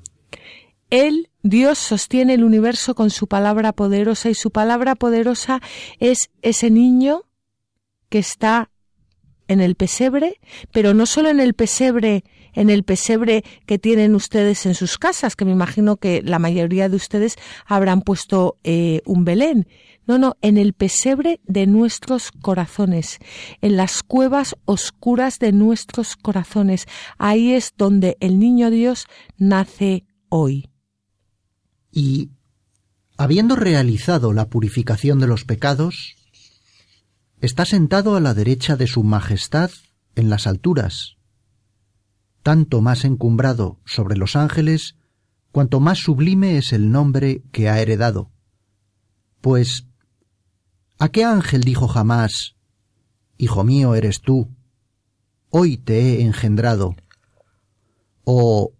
[0.90, 5.62] Él, Dios, sostiene el universo con su palabra poderosa y su palabra poderosa
[6.00, 7.22] es ese niño
[8.10, 8.70] que está
[9.48, 10.38] en el pesebre,
[10.70, 15.36] pero no solo en el pesebre, en el pesebre que tienen ustedes en sus casas,
[15.36, 17.36] que me imagino que la mayoría de ustedes
[17.66, 19.66] habrán puesto eh, un Belén.
[20.06, 23.18] No, no, en el pesebre de nuestros corazones,
[23.60, 26.86] en las cuevas oscuras de nuestros corazones.
[27.18, 29.06] Ahí es donde el niño Dios
[29.38, 30.70] nace hoy.
[31.92, 32.30] Y,
[33.16, 36.16] habiendo realizado la purificación de los pecados,
[37.40, 39.70] está sentado a la derecha de su Majestad
[40.16, 41.16] en las alturas,
[42.42, 44.96] tanto más encumbrado sobre los ángeles,
[45.52, 48.30] cuanto más sublime es el nombre que ha heredado.
[49.40, 49.86] Pues,
[50.98, 52.56] ¿a qué ángel dijo jamás,
[53.38, 54.50] Hijo mío eres tú,
[55.50, 56.94] hoy te he engendrado?
[58.24, 58.72] ¿O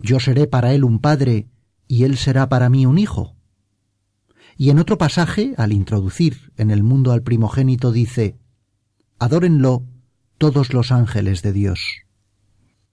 [0.00, 1.48] yo seré para él un padre
[1.86, 3.36] y él será para mí un hijo?
[4.56, 8.38] Y en otro pasaje, al introducir en el mundo al primogénito, dice,
[9.18, 9.86] Adórenlo
[10.36, 12.02] todos los ángeles de Dios.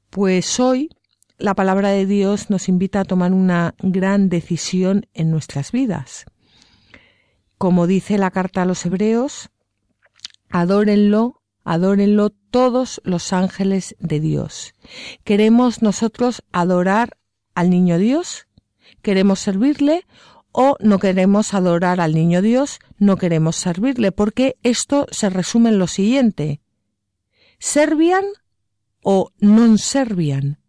[0.10, 0.89] Pues hoy
[1.38, 6.26] la palabra de Dios nos invita a tomar una gran decisión en nuestras vidas.
[7.57, 9.49] Como dice la carta a los hebreos,
[10.49, 14.74] adórenlo, adórenlo todos los ángeles de Dios.
[15.24, 17.18] ¿Queremos nosotros adorar
[17.53, 18.47] al niño Dios?
[19.01, 20.05] queremos servirle
[20.51, 25.80] o no queremos adorar al niño Dios, no queremos servirle, porque esto se resume en
[25.80, 26.62] lo siguiente.
[27.60, 28.26] Servian
[29.02, 30.60] o non servian.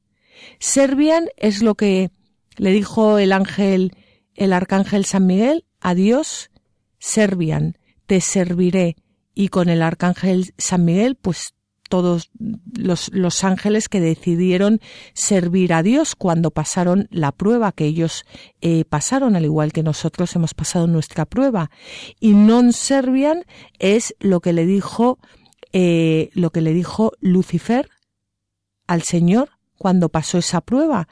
[0.58, 2.10] Servian es lo que
[2.56, 3.92] le dijo el ángel,
[4.34, 6.50] el arcángel San Miguel, a Dios,
[6.98, 8.96] servian, te serviré.
[9.34, 11.54] Y con el arcángel San Miguel, pues
[11.88, 12.30] todos
[12.78, 14.80] los, los, ángeles que decidieron
[15.12, 18.24] servir a Dios cuando pasaron la prueba que ellos
[18.60, 21.70] eh, pasaron, al igual que nosotros hemos pasado nuestra prueba.
[22.20, 23.42] Y non servian
[23.80, 25.18] es lo que le dijo,
[25.72, 27.88] eh, lo que le dijo Lucifer
[28.90, 31.08] al Señor cuando pasó esa prueba.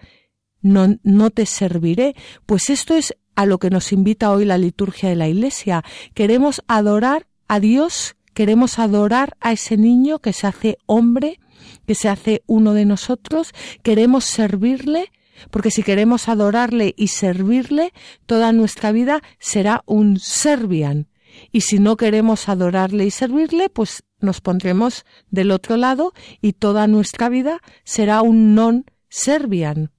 [0.60, 2.14] No, no te serviré.
[2.44, 5.84] Pues esto es a lo que nos invita hoy la liturgia de la Iglesia.
[6.14, 11.40] Queremos adorar a Dios queremos adorar a ese niño que se hace hombre,
[11.88, 13.52] que se hace uno de nosotros,
[13.82, 15.10] queremos servirle,
[15.50, 17.92] porque si queremos adorarle y servirle,
[18.26, 21.08] toda nuestra vida será un servian.
[21.50, 26.86] Y si no queremos adorarle y servirle, pues nos pondremos del otro lado y toda
[26.86, 29.90] nuestra vida será un non servian.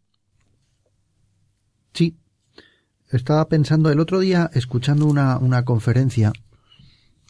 [1.94, 2.18] Sí.
[3.10, 6.32] Estaba pensando el otro día, escuchando una, una conferencia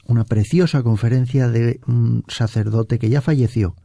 [0.09, 3.75] una preciosa conferencia de un sacerdote que ya falleció,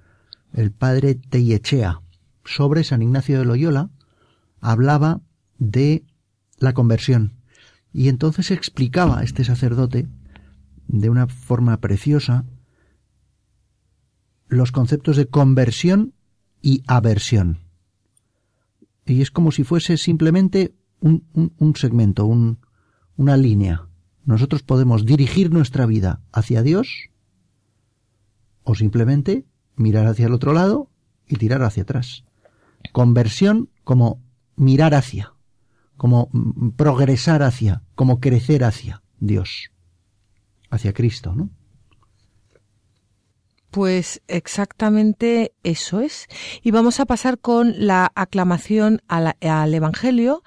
[0.54, 2.00] el padre Teyechea,
[2.46, 3.90] sobre San Ignacio de Loyola,
[4.62, 5.20] hablaba
[5.58, 6.02] de
[6.58, 7.34] la conversión.
[7.92, 10.08] Y entonces explicaba este sacerdote
[10.88, 12.46] de una forma preciosa
[14.48, 16.14] los conceptos de conversión
[16.62, 17.60] y aversión.
[19.06, 21.24] Y es como si fuese simplemente un,
[21.58, 22.58] un segmento, un,
[23.16, 23.88] una línea
[24.24, 27.10] nosotros podemos dirigir nuestra vida hacia Dios
[28.62, 29.44] o simplemente
[29.76, 30.90] mirar hacia el otro lado
[31.26, 32.24] y tirar hacia atrás.
[32.92, 34.22] Conversión como
[34.56, 35.34] mirar hacia,
[35.96, 36.30] como
[36.76, 39.70] progresar hacia, como crecer hacia Dios,
[40.70, 41.50] hacia Cristo, ¿no?
[43.74, 46.28] Pues exactamente eso es.
[46.62, 49.34] Y vamos a pasar con la aclamación al,
[49.74, 50.44] Evangelio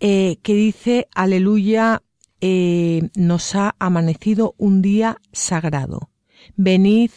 [0.00, 2.02] eh, que dice, aleluya,
[2.40, 6.10] eh, nos ha amanecido un día sagrado.
[6.56, 7.12] Venid,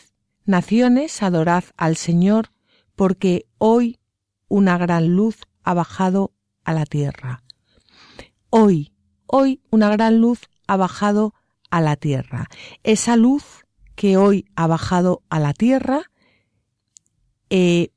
[0.45, 2.49] naciones, adorad al Señor,
[2.95, 3.97] porque hoy
[4.49, 6.31] una gran luz ha bajado
[6.63, 7.41] a la tierra.
[8.51, 8.93] Hoy,
[9.25, 11.33] hoy una gran luz ha bajado
[11.71, 12.49] a la tierra.
[12.83, 13.62] Esa luz
[13.95, 16.11] que hoy ha bajado a la tierra,
[17.49, 17.89] eh,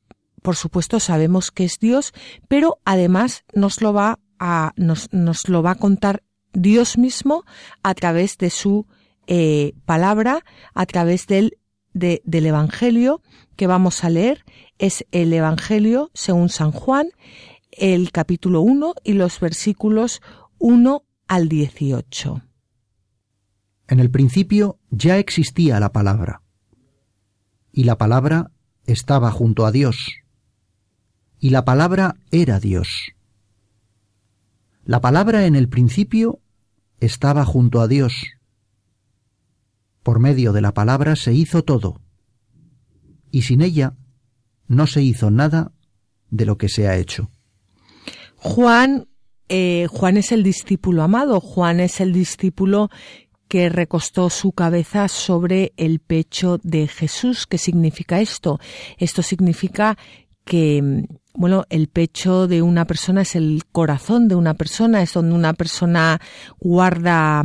[0.43, 2.13] por supuesto sabemos que es Dios,
[2.49, 6.23] pero además nos lo va a, nos, nos lo va a contar
[6.53, 7.45] Dios mismo
[7.83, 8.87] a través de su
[9.27, 10.45] eh, palabra,
[10.75, 11.59] a través del,
[11.93, 13.23] del Evangelio
[13.57, 14.45] que vamos a leer.
[14.79, 17.09] Es el Evangelio según San Juan,
[17.73, 20.21] el capítulo 1 y los versículos
[20.59, 22.43] 1 al 18.
[23.89, 26.43] En el principio ya existía la palabra,
[27.73, 28.51] y la palabra
[28.85, 30.13] estaba junto a Dios,
[31.39, 33.13] y la palabra era Dios.
[34.85, 36.41] La palabra en el principio
[37.01, 38.25] estaba junto a Dios.
[40.03, 42.01] Por medio de la palabra se hizo todo,
[43.31, 43.95] y sin ella
[44.69, 45.73] no se hizo nada
[46.31, 47.31] de lo que se ha hecho.
[48.37, 49.09] Juan,
[49.49, 52.91] eh, Juan es el discípulo amado, Juan es el discípulo
[53.49, 57.47] que recostó su cabeza sobre el pecho de Jesús.
[57.47, 58.59] ¿Qué significa esto?
[58.99, 59.97] Esto significa
[60.45, 65.35] que bueno, el pecho de una persona es el corazón de una persona, es donde
[65.35, 66.19] una persona
[66.59, 67.45] guarda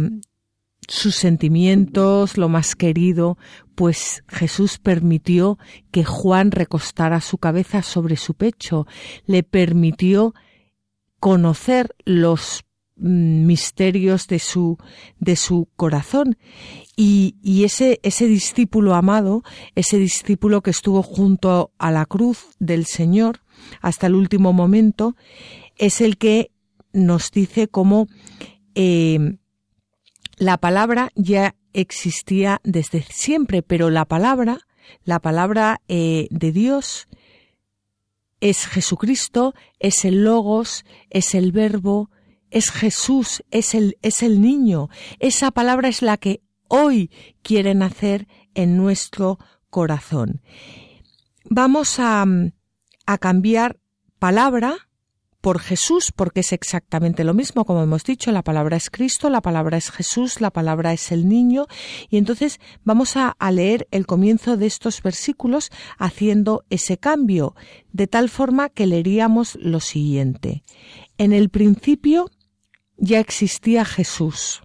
[0.88, 3.38] sus sentimientos, lo más querido,
[3.76, 5.58] pues Jesús permitió
[5.92, 8.88] que Juan recostara su cabeza sobre su pecho,
[9.26, 10.34] le permitió
[11.20, 12.64] conocer los
[13.02, 14.78] misterios de su,
[15.20, 16.38] de su corazón.
[16.96, 19.44] Y, y, ese, ese discípulo amado,
[19.76, 23.42] ese discípulo que estuvo junto a la cruz del Señor,
[23.82, 25.16] hasta el último momento,
[25.78, 26.52] es el que
[26.94, 28.08] nos dice cómo
[28.76, 29.38] eh,
[30.38, 34.60] la palabra ya existía desde siempre, pero la palabra,
[35.04, 37.08] la palabra eh, de Dios,
[38.42, 42.10] es Jesucristo, es el Logos, es el Verbo,
[42.52, 44.90] es Jesús, es el, es el niño.
[45.20, 47.10] Esa palabra es la que hoy
[47.42, 49.40] quiere nacer en nuestro
[49.70, 50.42] corazón.
[51.46, 52.26] Vamos a,
[53.06, 53.80] a cambiar
[54.20, 54.90] palabra
[55.42, 59.42] por Jesús, porque es exactamente lo mismo, como hemos dicho, la palabra es Cristo, la
[59.42, 61.66] palabra es Jesús, la palabra es el niño,
[62.10, 67.56] y entonces vamos a, leer el comienzo de estos versículos haciendo ese cambio,
[67.92, 70.64] de tal forma que leeríamos lo siguiente.
[71.18, 72.30] En el principio
[73.02, 74.62] ya existía Jesús,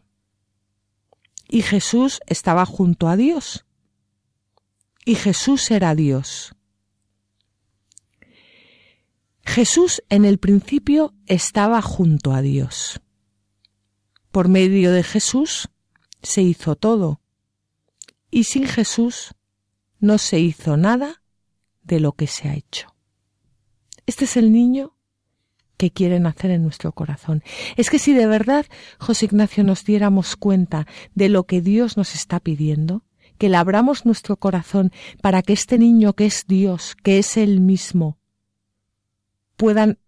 [1.49, 3.65] y Jesús estaba junto a Dios,
[5.07, 6.55] y Jesús era Dios.
[9.43, 13.01] Jesús en el principio estaba junto a Dios.
[14.33, 15.71] Por medio de Jesús
[16.23, 17.23] se hizo todo,
[18.31, 19.35] y sin Jesús
[19.99, 21.23] no se hizo nada
[21.85, 22.95] de lo que se ha hecho.
[24.05, 24.96] Este es el niño
[25.77, 27.43] que quiere nacer en nuestro corazón.
[27.77, 28.67] Es que si de verdad,
[28.99, 33.03] José Ignacio, nos diéramos cuenta de lo que Dios nos está pidiendo,
[33.39, 38.19] que labramos nuestro corazón para que este niño que es Dios, que es Él mismo,
[39.57, 39.99] puedan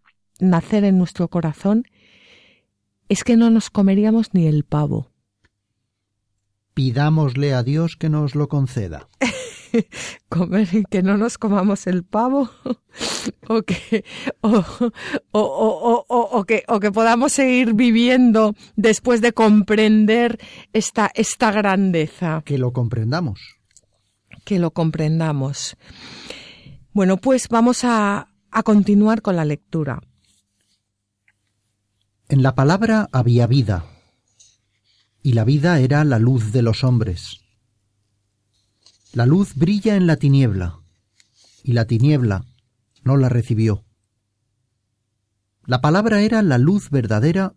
[0.40, 1.84] nacer en nuestro corazón,
[3.08, 5.10] es que no nos comeríamos ni el pavo.
[6.74, 9.08] Pidámosle a Dios que nos lo conceda.
[10.28, 12.50] Comer que no nos comamos el pavo
[13.48, 14.04] o que,
[14.40, 14.64] o,
[15.32, 20.38] o, que, o que podamos seguir viviendo después de comprender
[20.72, 22.42] esta, esta grandeza.
[22.44, 23.40] Que lo comprendamos.
[24.44, 25.76] Que lo comprendamos.
[26.92, 30.00] Bueno, pues vamos a, a continuar con la lectura.
[32.28, 33.86] En la palabra había vida,
[35.22, 37.40] y la vida era la luz de los hombres.
[39.14, 40.80] La luz brilla en la tiniebla,
[41.62, 42.44] y la tiniebla
[43.04, 43.84] no la recibió.
[45.64, 47.54] La palabra era la luz verdadera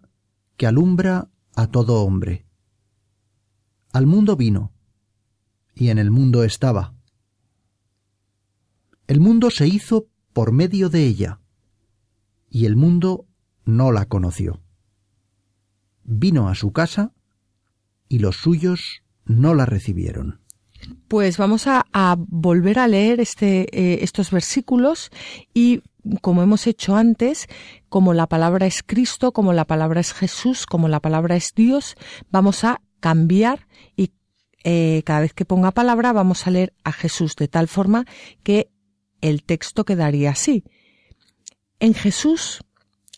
[0.55, 2.45] que alumbra a todo hombre.
[3.91, 4.71] Al mundo vino,
[5.75, 6.93] y en el mundo estaba.
[9.07, 11.41] El mundo se hizo por medio de ella,
[12.49, 13.27] y el mundo
[13.65, 14.61] no la conoció.
[16.03, 17.13] Vino a su casa,
[18.07, 20.40] y los suyos no la recibieron.
[21.07, 21.85] Pues vamos a,
[22.17, 25.11] volver a leer este, eh, estos versículos
[25.53, 25.81] y
[26.21, 27.47] como hemos hecho antes,
[27.89, 31.95] como la palabra es Cristo, como la palabra es Jesús, como la palabra es Dios,
[32.31, 34.11] vamos a cambiar y
[34.63, 38.05] eh, cada vez que ponga palabra vamos a leer a Jesús de tal forma
[38.43, 38.69] que
[39.21, 40.63] el texto quedaría así.
[41.79, 42.63] En Jesús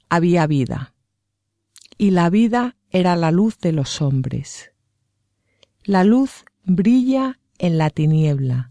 [0.10, 0.94] había vida,
[1.98, 4.72] y la vida era la luz de los hombres.
[5.84, 8.70] La luz brilla en la tiniebla,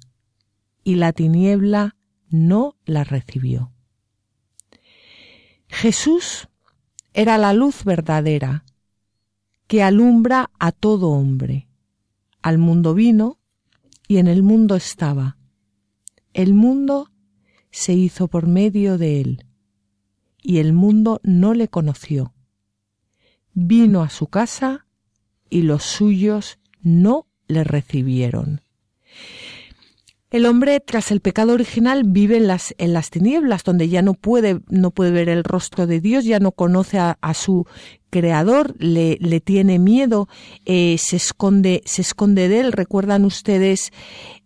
[0.84, 1.96] y la tiniebla
[2.28, 3.72] no la recibió.
[5.68, 6.48] Jesús
[7.14, 8.64] era la luz verdadera,
[9.66, 11.68] que alumbra a todo hombre.
[12.42, 13.38] Al mundo vino,
[14.08, 15.38] y en el mundo estaba.
[16.34, 17.10] El mundo
[17.70, 19.46] se hizo por medio de él,
[20.42, 22.34] y el mundo no le conoció.
[23.54, 24.86] Vino a su casa,
[25.48, 28.62] y los suyos no le recibieron.
[30.32, 34.14] El hombre, tras el pecado original, vive en las, en las tinieblas, donde ya no
[34.14, 37.66] puede, no puede ver el rostro de Dios, ya no conoce a, su
[38.08, 40.28] creador, le, le tiene miedo,
[40.64, 42.72] eh, se esconde, se esconde de él.
[42.72, 43.92] Recuerdan ustedes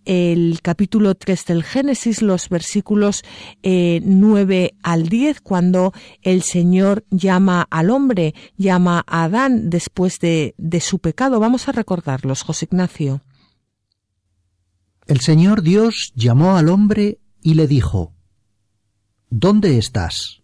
[0.06, 3.22] el capítulo 3 del Génesis, los versículos
[3.62, 5.92] eh, 9 al 10, cuando
[6.22, 11.38] el Señor llama al hombre, llama a Adán después de, de su pecado.
[11.38, 13.20] Vamos a recordarlos, José Ignacio.
[15.06, 18.12] El Señor Dios llamó al hombre y le dijo,
[19.30, 20.42] ¿Dónde estás?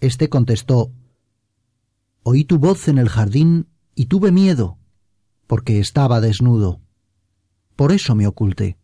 [0.00, 0.92] Este contestó,
[2.22, 4.78] Oí tu voz en el jardín y tuve miedo,
[5.46, 6.80] porque estaba desnudo.
[7.76, 8.76] Por eso me oculté.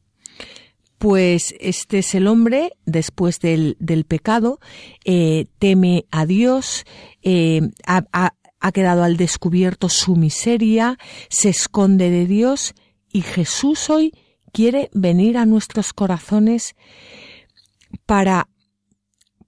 [0.96, 4.58] Pues este es el hombre, después del, del pecado,
[5.04, 6.84] eh, teme a Dios,
[7.22, 10.98] eh, ha, ha quedado al descubierto su miseria,
[11.28, 12.74] se esconde de Dios
[13.12, 14.12] y Jesús hoy
[14.52, 16.74] quiere venir a nuestros corazones
[18.06, 18.48] para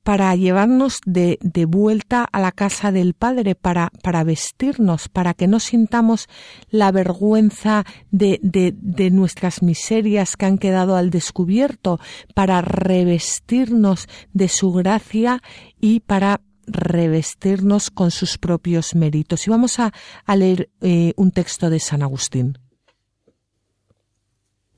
[0.03, 5.47] para llevarnos de, de, vuelta a la casa del Padre, para, para vestirnos, para que
[5.47, 6.27] no sintamos
[6.71, 12.01] la vergüenza de, de, nuestras miserias que han quedado al descubierto,
[12.35, 15.43] para revestirnos de su gracia
[15.79, 19.47] y para revestirnos con sus propios méritos.
[19.47, 19.93] Y vamos a,
[20.25, 22.59] a leer eh, un texto de San Agustín.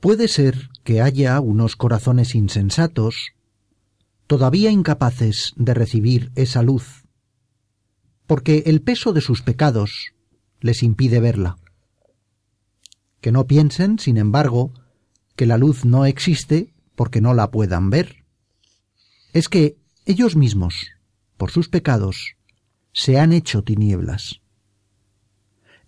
[0.02, 3.34] Puede ser que haya unos corazones insensatos,
[4.26, 7.04] todavía incapaces de recibir esa luz,
[8.26, 10.12] porque el peso de sus pecados
[10.58, 11.56] les impide verla.
[13.20, 14.72] Que no piensen, sin embargo,
[15.36, 18.24] que la luz no existe porque no la puedan ver.
[19.32, 20.88] Es que ellos mismos,
[21.36, 22.34] por sus pecados,
[22.92, 24.40] se han hecho tinieblas.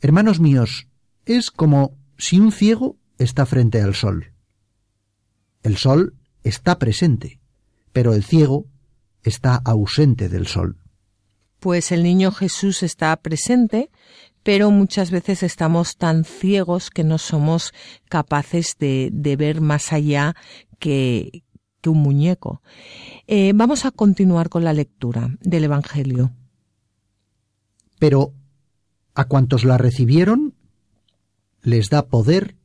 [0.01, 0.87] Hermanos míos,
[1.27, 4.33] es como si un ciego está frente al sol.
[5.62, 7.41] El sol está presente,
[7.93, 8.67] pero el ciego
[9.23, 10.79] está ausente del sol.
[11.59, 13.91] Pues el niño Jesús está presente,
[14.43, 17.73] pero muchas veces estamos tan ciegos que no somos
[18.11, 20.37] capaces de, ver más allá
[20.79, 21.43] que,
[21.87, 22.62] un muñeco.
[23.27, 26.33] Eh, vamos a continuar con la lectura del Evangelio.
[27.99, 28.33] Pero
[29.15, 30.55] a cuantos la recibieron,
[31.62, 32.57] les da poder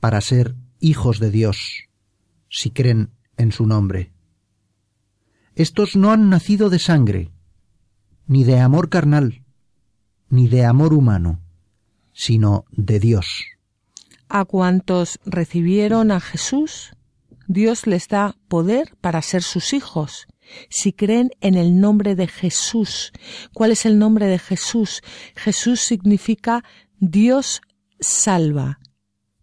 [0.00, 1.84] para ser hijos de Dios,
[2.48, 4.12] si creen en su nombre.
[5.54, 7.30] Estos no han nacido de sangre,
[8.26, 9.44] ni de amor carnal,
[10.28, 11.40] ni de amor humano,
[12.12, 13.44] sino de Dios.
[14.28, 16.92] A cuantos recibieron a Jesús,
[17.48, 20.28] Dios les da poder para ser sus hijos,
[20.68, 23.12] si creen en el nombre de Jesús.
[23.52, 25.02] ¿Cuál es el nombre de Jesús?
[25.34, 26.64] Jesús significa
[27.00, 27.60] Dios
[27.98, 28.78] salva.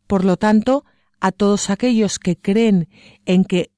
[0.07, 0.85] Por lo tanto,
[1.19, 2.89] a todos aquellos que creen
[3.25, 3.71] en que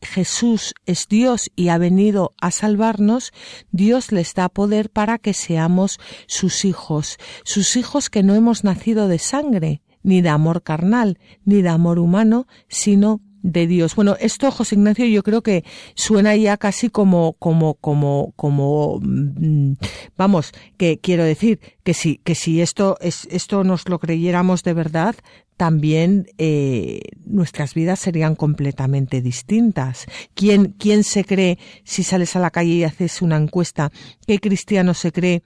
[0.00, 3.32] Jesús es Dios y ha venido a salvarnos,
[3.72, 9.08] Dios les da poder para que seamos sus hijos, sus hijos que no hemos nacido
[9.08, 13.94] de sangre, ni de amor carnal, ni de amor humano, sino de Dios.
[13.94, 15.64] Bueno, esto, José Ignacio, yo creo que
[15.94, 19.74] suena ya casi como, como, como, como, mm,
[20.16, 24.74] vamos, que quiero decir que si, que si esto es, esto nos lo creyéramos de
[24.74, 25.14] verdad,
[25.56, 30.06] también eh, nuestras vidas serían completamente distintas.
[30.34, 33.90] ¿Quién, ¿Quién se cree, si sales a la calle y haces una encuesta,
[34.26, 35.42] qué cristiano se cree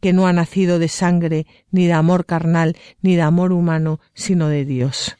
[0.00, 4.48] que no ha nacido de sangre, ni de amor carnal, ni de amor humano, sino
[4.48, 5.16] de Dios?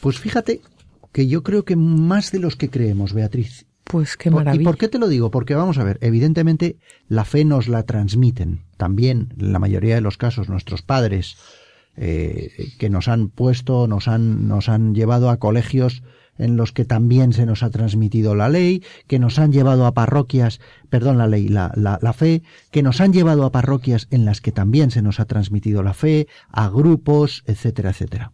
[0.00, 0.60] Pues fíjate
[1.12, 3.66] que yo creo que más de los que creemos, Beatriz.
[3.84, 4.62] Pues qué maravilla.
[4.62, 5.30] ¿Y por qué te lo digo?
[5.30, 6.76] Porque vamos a ver, evidentemente
[7.08, 8.62] la fe nos la transmiten.
[8.76, 11.36] También, en la mayoría de los casos, nuestros padres,
[11.96, 16.02] eh, que nos han puesto, nos han, nos han llevado a colegios
[16.38, 19.92] en los que también se nos ha transmitido la ley, que nos han llevado a
[19.92, 24.24] parroquias, perdón, la ley, la, la, la, fe, que nos han llevado a parroquias en
[24.24, 28.32] las que también se nos ha transmitido la fe, a grupos, etcétera, etcétera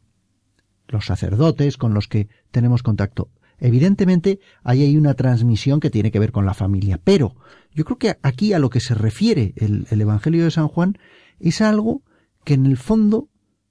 [0.89, 3.31] los sacerdotes con los que tenemos contacto.
[3.59, 7.37] Evidentemente, ahí hay una transmisión que tiene que ver con la familia, pero
[7.73, 10.99] yo creo que aquí a lo que se refiere el, Evangelio de San Juan
[11.41, 12.03] es algo
[12.45, 13.29] que en el fondo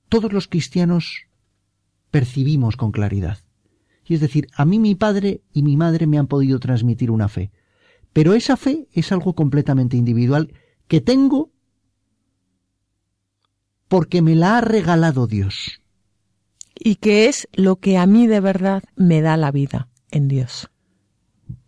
[0.10, 1.28] todos los cristianos
[2.10, 3.40] percibimos con claridad.
[4.08, 7.28] Y es decir, a mí mi padre y mi madre me han podido transmitir una
[7.28, 7.52] fe,
[8.12, 10.54] pero esa fe es algo completamente individual
[10.88, 11.52] que tengo
[13.88, 15.82] porque me la ha regalado Dios
[16.80, 20.70] y que es lo que a mí de verdad me da la vida en Dios.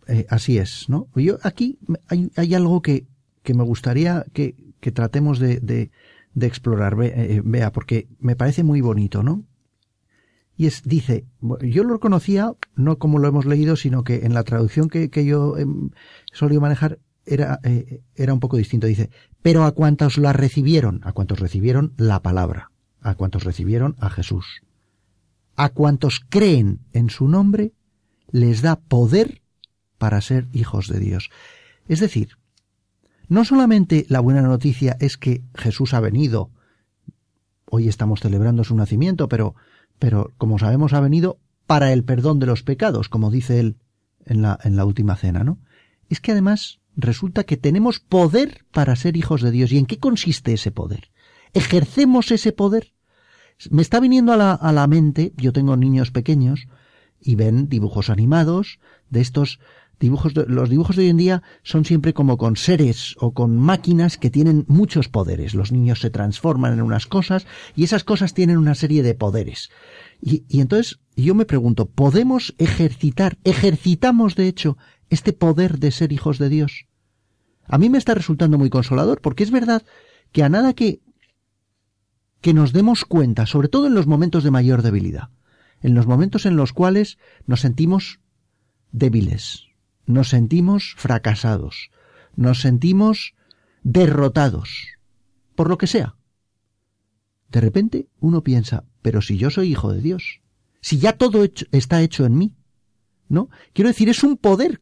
[0.06, 1.08] Eh, así es, ¿no?
[1.14, 1.78] Yo aquí
[2.08, 3.06] hay, algo que,
[3.42, 4.54] que, me gustaría que,
[4.94, 9.44] tratemos de, de, explorar, eh, vea, porque me parece muy bonito, ¿no?
[10.56, 11.26] Y es, dice,
[11.62, 15.56] yo lo conocía, no como lo hemos leído, sino que en la traducción que, yo
[15.56, 15.66] he
[16.32, 18.86] solido manejar era, eh, era un poco distinto.
[18.86, 19.10] Dice,
[19.42, 24.62] pero a cuantos la recibieron, a cuantos recibieron la palabra, a cuantos recibieron a Jesús
[25.58, 27.72] a cuantos creen en su nombre,
[28.30, 29.42] les da poder
[29.98, 31.30] para ser hijos de Dios.
[31.88, 32.38] Es decir,
[33.26, 36.52] no solamente la buena noticia es que Jesús ha venido,
[37.64, 39.56] hoy estamos celebrando su nacimiento, pero,
[39.98, 43.78] pero como sabemos ha venido para el perdón de los pecados, como dice él
[44.26, 45.58] en la, en la última cena, ¿no?
[46.08, 49.72] Es que además resulta que tenemos poder para ser hijos de Dios.
[49.72, 51.10] ¿Y en qué consiste ese poder?
[51.52, 52.92] ¿Ejercemos ese poder?
[53.70, 56.68] Me está viniendo a la, a la mente, yo tengo niños pequeños
[57.20, 58.78] y ven dibujos animados
[59.10, 59.58] de estos
[59.98, 64.16] dibujos, los dibujos de hoy en día son siempre como con seres o con máquinas
[64.16, 65.54] que tienen muchos poderes.
[65.54, 69.70] Los niños se transforman en unas cosas y esas cosas tienen una serie de poderes.
[70.20, 74.76] Y, y entonces yo me pregunto, ¿podemos ejercitar, ejercitamos de hecho
[75.10, 76.86] este poder de ser hijos de Dios?
[77.66, 79.82] A mí me está resultando muy consolador porque es verdad
[80.32, 81.00] que a nada que
[82.40, 85.30] que nos demos cuenta, sobre todo en los momentos de mayor debilidad,
[85.82, 88.20] en los momentos en los cuales nos sentimos
[88.92, 89.66] débiles,
[90.06, 91.90] nos sentimos fracasados,
[92.36, 93.34] nos sentimos
[93.82, 94.88] derrotados,
[95.54, 96.16] por lo que sea.
[97.50, 100.40] De repente uno piensa, pero si yo soy hijo de Dios,
[100.80, 102.54] si ya todo está hecho en mí,
[103.28, 103.50] ¿no?
[103.72, 104.80] Quiero decir, es un poder,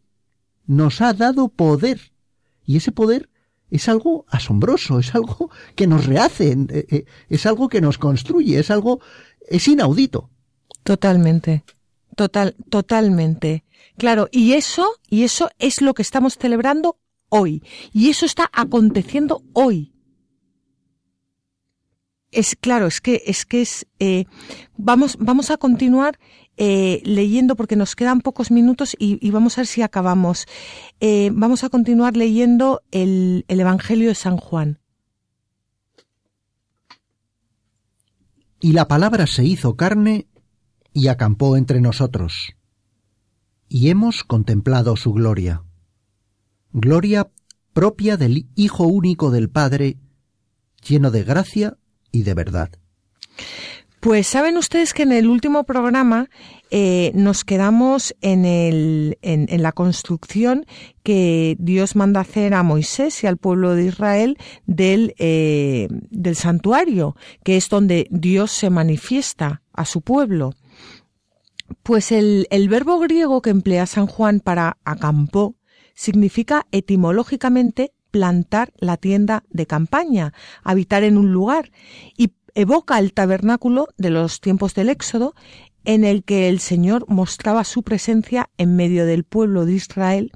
[0.67, 2.13] nos ha dado poder,
[2.65, 3.31] y ese poder
[3.71, 8.59] es algo asombroso, es algo que nos rehace, eh, eh, es algo que nos construye,
[8.59, 9.01] es algo,
[9.49, 10.31] es inaudito.
[10.83, 11.65] Totalmente,
[12.17, 13.63] Total, totalmente.
[13.99, 16.99] Claro, y eso, y eso es lo que estamos celebrando
[17.29, 17.63] hoy.
[17.93, 19.93] Y eso está aconteciendo hoy.
[22.33, 24.25] Es claro, es que es que es eh,
[24.77, 26.19] vamos vamos a continuar
[26.57, 30.47] eh, leyendo porque nos quedan pocos minutos y, vamos a ver si acabamos.
[31.01, 34.81] Eh, vamos a continuar leyendo el, el Evangelio de San Juan.
[38.61, 40.27] Y la palabra se hizo carne
[40.93, 42.55] y acampó entre nosotros.
[43.69, 45.63] Y hemos contemplado su gloria.
[46.73, 47.31] Gloria
[47.77, 49.99] propia del Hijo único del Padre,
[50.83, 51.77] lleno de gracia
[52.11, 52.71] y de verdad.
[54.07, 56.31] Pues saben ustedes que en el último programa
[56.71, 60.65] eh, nos quedamos en, la construcción
[61.03, 67.17] que Dios manda hacer a Moisés y al pueblo de Israel del, eh, del santuario,
[67.43, 70.53] que es donde Dios se manifiesta a su pueblo.
[71.83, 75.57] Pues el, el verbo griego que emplea San Juan para acampó
[75.95, 80.33] significa etimológicamente plantar la tienda de campaña,
[80.63, 81.73] habitar en un lugar,
[82.17, 85.35] y evoca el tabernáculo de los tiempos del Éxodo,
[85.85, 90.33] en el que el Señor mostraba su presencia en medio del pueblo de Israel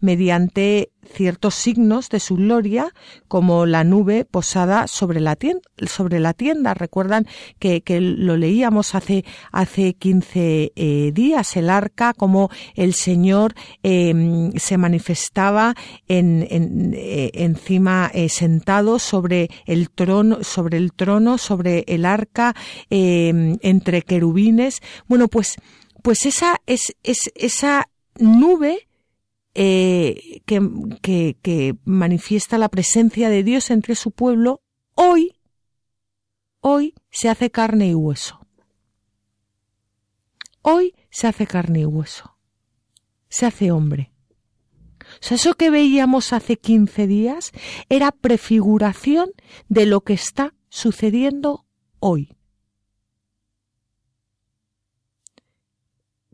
[0.00, 2.92] mediante ciertos signos de su gloria,
[3.28, 5.62] como la nube posada sobre la tienda.
[5.86, 6.74] Sobre la tienda.
[6.74, 7.26] Recuerdan
[7.58, 14.76] que, lo leíamos hace, hace 15 eh, días, el arca, como el Señor em, se
[14.76, 15.74] manifestaba
[16.08, 22.54] en, eh, encima eh, sentado sobre el trono, sobre el trono, sobre el arca,
[22.90, 24.82] em, entre querubines.
[25.06, 25.56] Bueno, pues,
[26.02, 27.88] pues esa es, es esa
[28.18, 28.88] nube
[29.54, 34.60] eh, que, que, manifiesta la presencia de Dios entre su pueblo,
[34.94, 35.36] hoy,
[36.60, 38.40] hoy se hace carne y hueso.
[40.62, 42.36] Hoy se hace carne y hueso.
[43.28, 44.12] Se hace hombre.
[45.00, 47.52] O sea, eso que veíamos hace 15 días
[47.88, 49.30] era prefiguración
[49.68, 51.66] de lo que está sucediendo
[52.00, 52.36] hoy.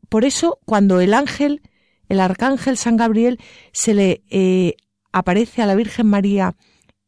[0.09, 1.63] Por eso, cuando el ángel
[2.11, 3.39] el arcángel San Gabriel
[3.73, 4.75] se le eh,
[5.13, 6.57] aparece a la Virgen María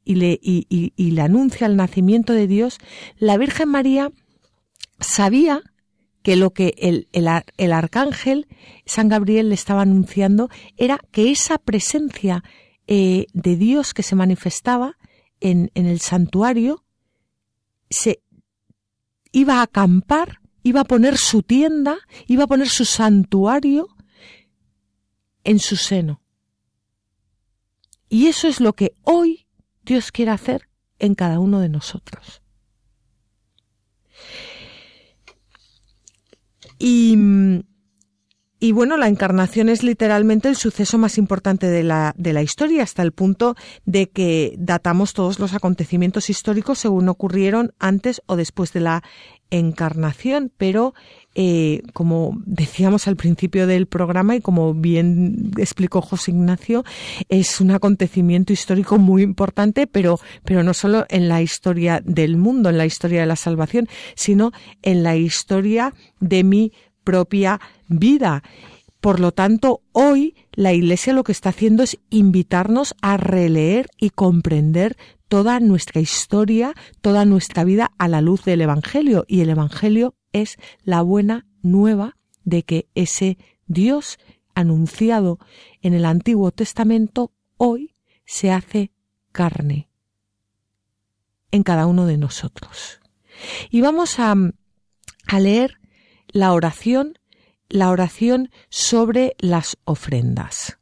[0.04, 2.78] y le, y, le anuncia el nacimiento de Dios,
[3.18, 4.12] la Virgen María
[5.00, 5.60] sabía
[6.22, 8.46] que lo que el, el, arcángel
[8.86, 12.44] San Gabriel le estaba anunciando era que esa presencia
[12.86, 14.98] eh, de Dios que se manifestaba
[15.40, 16.84] en, en el santuario
[17.90, 18.22] se
[19.32, 21.98] iba a acampar, iba a poner su tienda,
[22.28, 23.88] iba a poner su santuario
[25.44, 26.20] en su seno.
[28.08, 29.46] Y eso es lo que hoy
[29.84, 30.68] Dios quiere hacer
[30.98, 32.42] en cada uno de nosotros.
[36.78, 37.16] Y,
[38.58, 42.82] y, bueno, la encarnación es literalmente el suceso más importante de la, de la historia,
[42.82, 48.72] hasta el punto de que datamos todos los acontecimientos históricos según ocurrieron antes o después
[48.72, 49.02] de la
[49.50, 50.94] encarnación, pero
[51.34, 56.84] eh, como decíamos al principio del programa y como bien explicó José Ignacio,
[57.28, 62.68] es un acontecimiento histórico muy importante, pero, pero no solo en la historia del mundo,
[62.68, 64.52] en la historia de la salvación, sino
[64.82, 66.72] en la historia de mi
[67.02, 68.42] propia vida.
[69.00, 74.10] Por lo tanto, hoy la Iglesia lo que está haciendo es invitarnos a releer y
[74.10, 74.96] comprender
[75.28, 79.24] toda nuestra historia, toda nuestra vida a la luz del Evangelio.
[79.26, 84.18] Y el Evangelio es la buena nueva de que ese Dios
[84.54, 85.38] anunciado
[85.80, 88.92] en el Antiguo Testamento hoy se hace
[89.32, 89.88] carne
[91.50, 93.00] en cada uno de nosotros.
[93.70, 94.34] Y vamos a,
[95.26, 95.78] a leer
[96.28, 97.18] la oración
[97.72, 100.78] la oración sobre las ofrendas.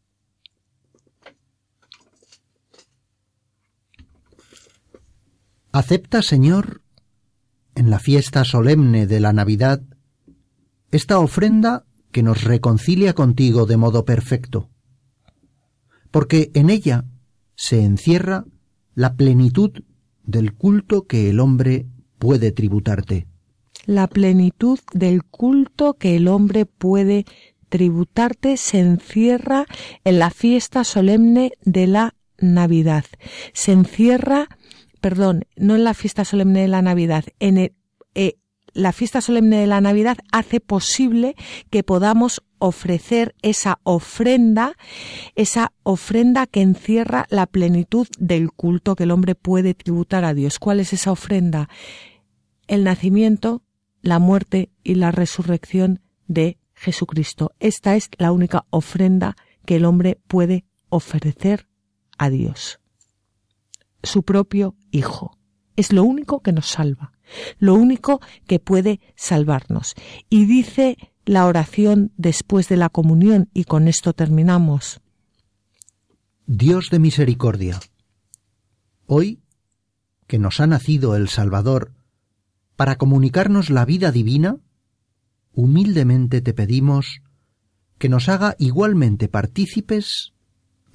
[5.71, 6.83] Acepta, Señor,
[7.81, 9.83] en la fiesta solemne de la Navidad,
[10.91, 14.69] esta ofrenda que nos reconcilia contigo de modo perfecto,
[16.11, 17.07] porque en ella
[17.57, 18.45] se encierra
[18.95, 19.73] la plenitud
[20.25, 21.87] del culto que el hombre
[22.19, 23.27] puede tributarte
[23.87, 27.25] la plenitud del culto que el hombre puede
[27.71, 29.65] tributarte se encierra
[30.05, 33.05] en la fiesta solemne de la Navidad.
[33.53, 34.49] Se encierra,
[35.01, 37.73] perdón, no en la fiesta solemne de la Navidad, en eh,
[38.73, 41.35] la fiesta solemne de la Navidad hace posible
[41.71, 44.77] que podamos ofrecer esa ofrenda,
[45.35, 50.59] esa ofrenda que encierra la plenitud del culto que el hombre puede tributar a Dios.
[50.59, 51.69] ¿Cuál es esa ofrenda?
[52.69, 53.63] El nacimiento,
[54.03, 57.53] la muerte y la resurrección de Jesucristo.
[57.59, 61.69] Esta es la única ofrenda que el hombre puede ofrecer
[62.19, 62.80] a Dios.
[64.03, 65.37] Su propio Hijo.
[65.77, 67.13] Es lo único que nos salva,
[67.59, 69.95] lo único que puede salvarnos.
[70.29, 75.01] Y dice la oración después de la comunión, y con esto terminamos.
[76.47, 77.81] Dios de misericordia,
[79.07, 79.41] hoy
[80.27, 81.93] que nos ha nacido el Salvador
[82.77, 84.59] para comunicarnos la vida divina,
[85.53, 87.23] humildemente te pedimos
[87.99, 90.33] que nos haga igualmente partícipes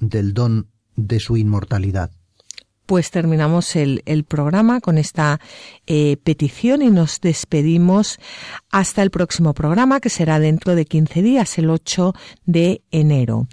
[0.00, 2.10] del don de su inmortalidad
[2.86, 5.40] pues terminamos el, programa con esta
[5.86, 8.18] eh, petición y nos despedimos
[8.70, 12.14] hasta el próximo programa que será dentro de 15 días, el 8
[12.44, 13.48] de enero.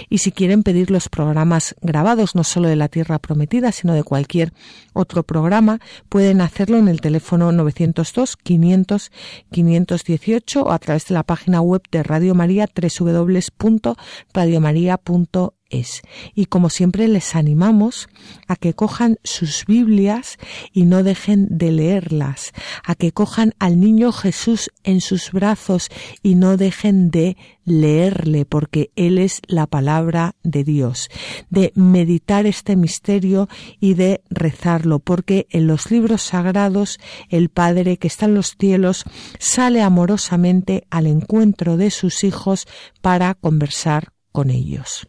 [0.08, 4.04] Y si quieren pedir los programas grabados, no solo de la Tierra Prometida, sino de
[4.04, 4.52] cualquier
[4.92, 9.10] otro programa, pueden hacerlo en el teléfono 902 500
[9.50, 17.08] 518 o a través de la página web de Radio María www.radiomaria.es Y como siempre
[17.08, 18.08] les animamos
[18.46, 20.38] a que cojan sus Biblias
[20.72, 22.52] y no dejen de leerlas,
[22.84, 25.88] a que cojan al niño Jesús en sus brazos
[26.22, 31.10] y no dejen de leerle porque Él es la palabra de Dios,
[31.50, 33.48] de meditar este misterio
[33.78, 36.98] y de rezarlo, porque en los libros sagrados
[37.28, 39.04] el Padre que está en los cielos
[39.38, 42.66] sale amorosamente al encuentro de sus hijos
[43.02, 45.08] para conversar con ellos.